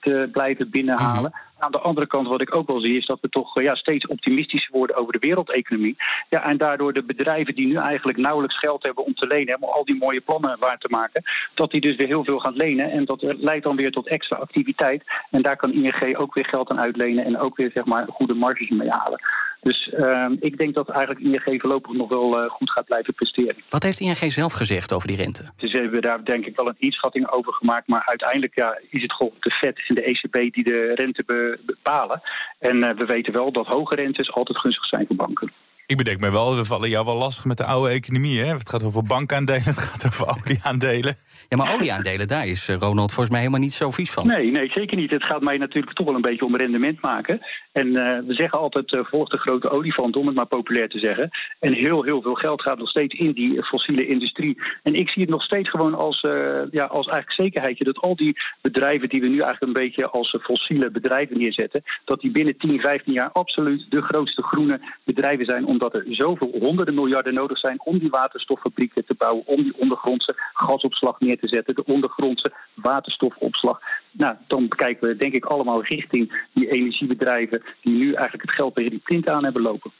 te 0.00 0.28
blijven 0.32 0.70
binnenhalen. 0.70 1.32
Aan 1.60 1.72
de 1.72 1.78
andere 1.80 2.06
kant, 2.06 2.28
wat 2.28 2.40
ik 2.40 2.54
ook 2.54 2.66
wel 2.66 2.80
zie, 2.80 2.96
is 2.96 3.06
dat 3.06 3.20
we 3.20 3.28
toch 3.28 3.56
eh, 3.56 3.64
ja, 3.64 3.74
steeds 3.74 4.06
optimistischer 4.06 4.72
worden 4.72 4.96
over 4.96 5.12
de 5.12 5.18
wereldeconomie. 5.18 5.96
Ja, 6.28 6.44
en 6.44 6.56
daardoor 6.56 6.92
de 6.92 7.02
bedrijven 7.02 7.54
die 7.54 7.66
nu 7.66 7.76
eigenlijk 7.76 8.18
nauwelijks 8.18 8.58
geld 8.58 8.82
hebben 8.82 9.04
om 9.04 9.14
te 9.14 9.26
lenen, 9.26 9.56
om 9.60 9.68
al 9.68 9.84
die 9.84 9.98
mooie 9.98 10.20
plannen 10.20 10.58
waar 10.58 10.78
te 10.78 10.88
maken, 10.90 11.22
dat 11.54 11.70
die 11.70 11.80
dus 11.80 11.96
weer 11.96 12.06
heel 12.06 12.24
veel 12.24 12.38
gaan 12.38 12.56
lenen. 12.56 12.90
En 12.90 13.04
dat 13.04 13.22
leidt 13.22 13.64
dan 13.64 13.76
weer 13.76 13.90
tot 13.90 14.08
extra 14.08 14.36
activiteit. 14.36 15.02
En 15.30 15.42
daar 15.42 15.56
kan 15.56 15.72
ING 15.72 16.16
ook 16.16 16.34
weer 16.34 16.46
geld 16.46 16.70
aan 16.70 16.80
uitlenen 16.80 17.24
en 17.24 17.38
ook 17.38 17.56
weer 17.56 17.70
zeg 17.74 17.84
maar, 17.84 18.06
goede 18.08 18.34
marges 18.34 18.68
mee 18.68 18.90
halen. 18.90 19.20
Dus 19.60 19.88
ehm, 19.88 20.36
ik 20.40 20.56
denk 20.58 20.74
dat 20.74 20.88
eigenlijk 20.88 21.20
ING 21.46 21.60
voorlopig 21.60 21.92
nog 21.92 22.08
wel 22.08 22.38
eh, 22.42 22.50
goed 22.50 22.70
gaat 22.70 22.84
blijven 22.84 23.14
presteren. 23.14 23.56
Wat 23.68 23.82
heeft 23.82 24.00
ING 24.00 24.32
zelf 24.32 24.52
gezegd 24.52 24.92
over 24.92 25.08
die 25.08 25.16
rente? 25.16 25.44
Dus 25.56 25.72
we 25.72 25.78
hebben 25.78 26.02
daar 26.02 26.24
denk 26.24 26.46
ik 26.46 26.56
wel 26.56 26.68
een 26.68 26.74
inschatting 26.78 27.30
over 27.30 27.52
gemaakt. 27.52 27.86
Maar 27.86 28.02
uiteindelijk 28.06 28.54
ja, 28.54 28.78
is 28.90 29.02
het 29.02 29.12
gewoon 29.12 29.32
de 29.40 29.50
FED 29.50 29.84
en 29.88 29.94
de 29.94 30.02
ECB 30.02 30.54
die 30.54 30.64
de 30.64 30.92
rente 30.94 31.22
be- 31.26 31.58
bepalen. 31.66 32.20
En 32.58 32.84
eh, 32.84 32.96
we 32.96 33.04
weten 33.04 33.32
wel 33.32 33.52
dat 33.52 33.66
hoge 33.66 33.94
rentes 33.94 34.32
altijd 34.32 34.58
gunstig 34.58 34.84
zijn 34.84 35.06
voor 35.06 35.16
banken. 35.16 35.52
Ik 35.88 35.96
bedenk 35.96 36.20
me 36.20 36.30
wel, 36.30 36.56
we 36.56 36.64
vallen 36.64 36.88
jou 36.88 37.04
wel 37.04 37.16
lastig 37.16 37.44
met 37.44 37.56
de 37.56 37.64
oude 37.64 37.90
economie. 37.90 38.40
Hè? 38.40 38.46
Het 38.46 38.68
gaat 38.68 38.84
over 38.84 39.02
bankaandelen, 39.02 39.64
het 39.74 39.78
gaat 39.78 40.06
over 40.06 40.26
olieaandelen. 40.28 41.14
Ja, 41.48 41.56
maar 41.56 41.74
olieaandelen, 41.74 42.28
daar 42.28 42.46
is 42.46 42.68
eh, 42.68 42.76
Ronald 42.76 43.12
volgens 43.12 43.30
mij 43.30 43.38
helemaal 43.38 43.60
niet 43.60 43.72
zo 43.72 43.90
vies 43.90 44.10
van. 44.10 44.26
Nee, 44.26 44.50
nee, 44.50 44.70
zeker 44.70 44.96
niet. 44.96 45.10
Het 45.10 45.24
gaat 45.24 45.40
mij 45.40 45.56
natuurlijk 45.56 45.96
toch 45.96 46.06
wel 46.06 46.14
een 46.14 46.20
beetje 46.20 46.44
om 46.44 46.56
rendement 46.56 47.00
maken. 47.00 47.40
En 47.78 47.96
eh, 47.96 48.26
we 48.26 48.34
zeggen 48.34 48.58
altijd, 48.58 48.92
eh, 48.92 49.04
volg 49.04 49.28
de 49.28 49.38
grote 49.38 49.70
olifant, 49.70 50.16
om 50.16 50.26
het 50.26 50.34
maar 50.36 50.46
populair 50.46 50.88
te 50.88 50.98
zeggen. 50.98 51.30
En 51.58 51.72
heel, 51.72 52.02
heel 52.02 52.22
veel 52.22 52.34
geld 52.34 52.62
gaat 52.62 52.78
nog 52.78 52.88
steeds 52.88 53.14
in 53.18 53.32
die 53.32 53.64
fossiele 53.64 54.06
industrie. 54.06 54.58
En 54.82 54.94
ik 54.94 55.08
zie 55.08 55.22
het 55.22 55.30
nog 55.30 55.42
steeds 55.42 55.70
gewoon 55.70 55.94
als, 55.94 56.20
eh, 56.20 56.60
ja, 56.70 56.84
als 56.84 57.06
eigenlijk 57.06 57.32
zekerheidje... 57.32 57.84
dat 57.84 57.98
al 57.98 58.16
die 58.16 58.36
bedrijven 58.60 59.08
die 59.08 59.20
we 59.20 59.26
nu 59.26 59.40
eigenlijk 59.40 59.62
een 59.62 59.82
beetje 59.82 60.08
als 60.08 60.36
fossiele 60.40 60.90
bedrijven 60.90 61.38
neerzetten... 61.38 61.82
dat 62.04 62.20
die 62.20 62.30
binnen 62.30 62.56
10, 62.56 62.80
15 62.80 63.12
jaar 63.12 63.30
absoluut 63.32 63.86
de 63.88 64.02
grootste 64.02 64.42
groene 64.42 64.80
bedrijven 65.04 65.44
zijn... 65.44 65.66
omdat 65.80 65.94
er 65.94 66.14
zoveel 66.14 66.54
honderden 66.60 66.94
miljarden 66.94 67.34
nodig 67.34 67.58
zijn 67.58 67.80
om 67.84 67.98
die 67.98 68.10
waterstoffabrieken 68.10 69.04
te 69.04 69.14
bouwen... 69.18 69.46
om 69.46 69.62
die 69.62 69.78
ondergrondse 69.78 70.34
gasopslag 70.52 71.20
neer 71.20 71.38
te 71.38 71.48
zetten, 71.48 71.74
de 71.74 71.84
ondergrondse 71.84 72.52
waterstofopslag. 72.74 73.80
Nou, 74.10 74.36
dan 74.46 74.68
kijken 74.68 75.08
we 75.08 75.16
denk 75.16 75.32
ik 75.32 75.44
allemaal 75.44 75.84
richting 75.84 76.46
die 76.54 76.70
energiebedrijven... 76.70 77.62
die 77.82 77.96
nu 77.96 78.12
eigenlijk 78.12 78.42
het 78.42 78.54
geld 78.54 78.74
tegen 78.74 78.90
die 78.90 79.00
print 79.04 79.28
aan 79.28 79.44
hebben 79.44 79.62
lopen. 79.62 79.90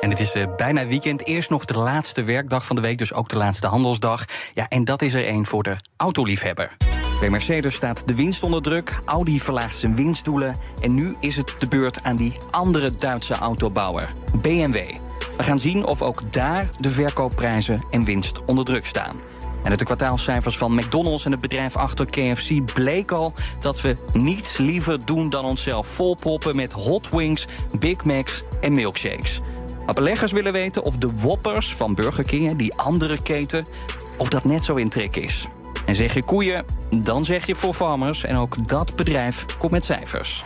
En 0.00 0.10
het 0.10 0.20
is 0.20 0.34
eh, 0.34 0.56
bijna 0.56 0.86
weekend. 0.86 1.26
Eerst 1.26 1.50
nog 1.50 1.64
de 1.64 1.78
laatste 1.78 2.24
werkdag 2.24 2.66
van 2.66 2.76
de 2.76 2.82
week, 2.82 2.98
dus 2.98 3.14
ook 3.14 3.28
de 3.28 3.36
laatste 3.36 3.66
handelsdag. 3.66 4.24
Ja, 4.54 4.68
en 4.68 4.84
dat 4.84 5.02
is 5.02 5.14
er 5.14 5.24
één 5.24 5.46
voor 5.46 5.62
de 5.62 5.76
autoliefhebber. 5.96 6.76
Bij 7.20 7.30
Mercedes 7.30 7.74
staat 7.74 8.08
de 8.08 8.14
winst 8.14 8.42
onder 8.42 8.62
druk. 8.62 9.00
Audi 9.04 9.40
verlaagt 9.40 9.76
zijn 9.76 9.94
winstdoelen. 9.94 10.56
En 10.82 10.94
nu 10.94 11.14
is 11.20 11.36
het 11.36 11.56
de 11.58 11.68
beurt 11.68 12.02
aan 12.02 12.16
die 12.16 12.32
andere 12.50 12.90
Duitse 12.90 13.34
autobouwer, 13.34 14.12
BMW. 14.42 14.78
We 15.36 15.42
gaan 15.42 15.58
zien 15.58 15.86
of 15.86 16.02
ook 16.02 16.32
daar 16.32 16.68
de 16.80 16.90
verkoopprijzen 16.90 17.84
en 17.90 18.04
winst 18.04 18.44
onder 18.44 18.64
druk 18.64 18.86
staan. 18.86 19.20
En 19.62 19.70
uit 19.70 19.78
de 19.78 19.84
kwartaalcijfers 19.84 20.56
van 20.56 20.74
McDonald's 20.74 21.24
en 21.24 21.30
het 21.30 21.40
bedrijf 21.40 21.76
achter 21.76 22.06
KFC 22.06 22.64
bleek 22.74 23.10
al 23.10 23.32
dat 23.58 23.80
we 23.80 23.96
niets 24.12 24.56
liever 24.58 25.06
doen 25.06 25.30
dan 25.30 25.44
onszelf 25.44 25.86
volproppen 25.86 26.56
met 26.56 26.72
hot 26.72 27.08
wings, 27.08 27.46
Big 27.78 28.04
Macs 28.04 28.44
en 28.60 28.72
milkshakes. 28.72 29.40
Maar 29.84 29.94
beleggers 29.94 30.32
willen 30.32 30.52
weten 30.52 30.84
of 30.84 30.96
de 30.96 31.10
Whoppers 31.16 31.74
van 31.74 31.94
Burger 31.94 32.24
King, 32.24 32.56
die 32.56 32.74
andere 32.74 33.22
keten, 33.22 33.66
of 34.16 34.28
dat 34.28 34.44
net 34.44 34.64
zo 34.64 34.74
in 34.74 34.88
trek 34.88 35.16
is. 35.16 35.46
En 35.86 35.94
zeg 35.94 36.14
je 36.14 36.24
koeien, 36.24 36.64
dan 36.96 37.24
zeg 37.24 37.46
je 37.46 37.54
voor 37.54 37.74
farmers. 37.74 38.24
En 38.24 38.36
ook 38.36 38.68
dat 38.68 38.96
bedrijf 38.96 39.44
komt 39.58 39.72
met 39.72 39.84
cijfers. 39.84 40.44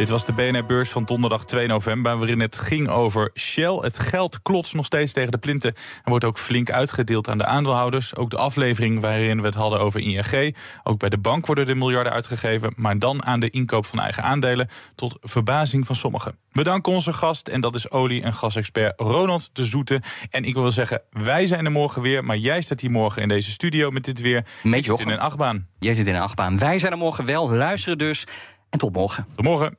Dit 0.00 0.08
was 0.08 0.24
de 0.24 0.32
BNR-beurs 0.32 0.90
van 0.90 1.04
donderdag 1.04 1.44
2 1.44 1.66
november... 1.66 2.16
waarin 2.16 2.40
het 2.40 2.58
ging 2.58 2.88
over 2.88 3.30
Shell. 3.34 3.78
Het 3.80 3.98
geld 3.98 4.42
klotst 4.42 4.74
nog 4.74 4.84
steeds 4.84 5.12
tegen 5.12 5.30
de 5.30 5.38
plinten... 5.38 5.74
en 5.74 6.10
wordt 6.10 6.24
ook 6.24 6.38
flink 6.38 6.70
uitgedeeld 6.70 7.28
aan 7.28 7.38
de 7.38 7.44
aandeelhouders. 7.44 8.16
Ook 8.16 8.30
de 8.30 8.36
aflevering 8.36 9.00
waarin 9.00 9.40
we 9.40 9.46
het 9.46 9.54
hadden 9.54 9.80
over 9.80 10.00
ING. 10.00 10.56
Ook 10.82 10.98
bij 10.98 11.08
de 11.08 11.18
bank 11.18 11.46
worden 11.46 11.68
er 11.68 11.76
miljarden 11.76 12.12
uitgegeven... 12.12 12.72
maar 12.76 12.98
dan 12.98 13.24
aan 13.24 13.40
de 13.40 13.50
inkoop 13.50 13.86
van 13.86 14.00
eigen 14.00 14.22
aandelen... 14.22 14.68
tot 14.94 15.16
verbazing 15.20 15.86
van 15.86 15.94
sommigen. 15.94 16.36
We 16.52 16.62
danken 16.62 16.92
onze 16.92 17.12
gast, 17.12 17.48
en 17.48 17.60
dat 17.60 17.74
is 17.74 17.90
olie- 17.90 18.22
en 18.22 18.34
gasexpert 18.34 19.00
Ronald 19.00 19.50
de 19.52 19.64
Zoete. 19.64 20.02
En 20.30 20.44
ik 20.44 20.54
wil 20.54 20.72
zeggen, 20.72 21.02
wij 21.10 21.46
zijn 21.46 21.64
er 21.64 21.72
morgen 21.72 22.02
weer... 22.02 22.24
maar 22.24 22.36
jij 22.36 22.60
staat 22.60 22.80
hier 22.80 22.90
morgen 22.90 23.22
in 23.22 23.28
deze 23.28 23.50
studio 23.50 23.90
met 23.90 24.04
dit 24.04 24.20
weer. 24.20 24.46
Met 24.62 24.78
Ik 24.78 24.84
zit 24.84 25.00
in 25.00 25.08
een 25.08 25.20
achtbaan. 25.20 25.66
Jij 25.78 25.94
zit 25.94 26.06
in 26.06 26.14
een 26.14 26.20
achtbaan. 26.20 26.58
Wij 26.58 26.78
zijn 26.78 26.92
er 26.92 26.98
morgen 26.98 27.24
wel. 27.24 27.50
Luisteren 27.50 27.98
dus. 27.98 28.26
En 28.70 28.78
tot 28.78 28.92
morgen. 28.92 29.26
Tot 29.34 29.44
morgen. 29.44 29.78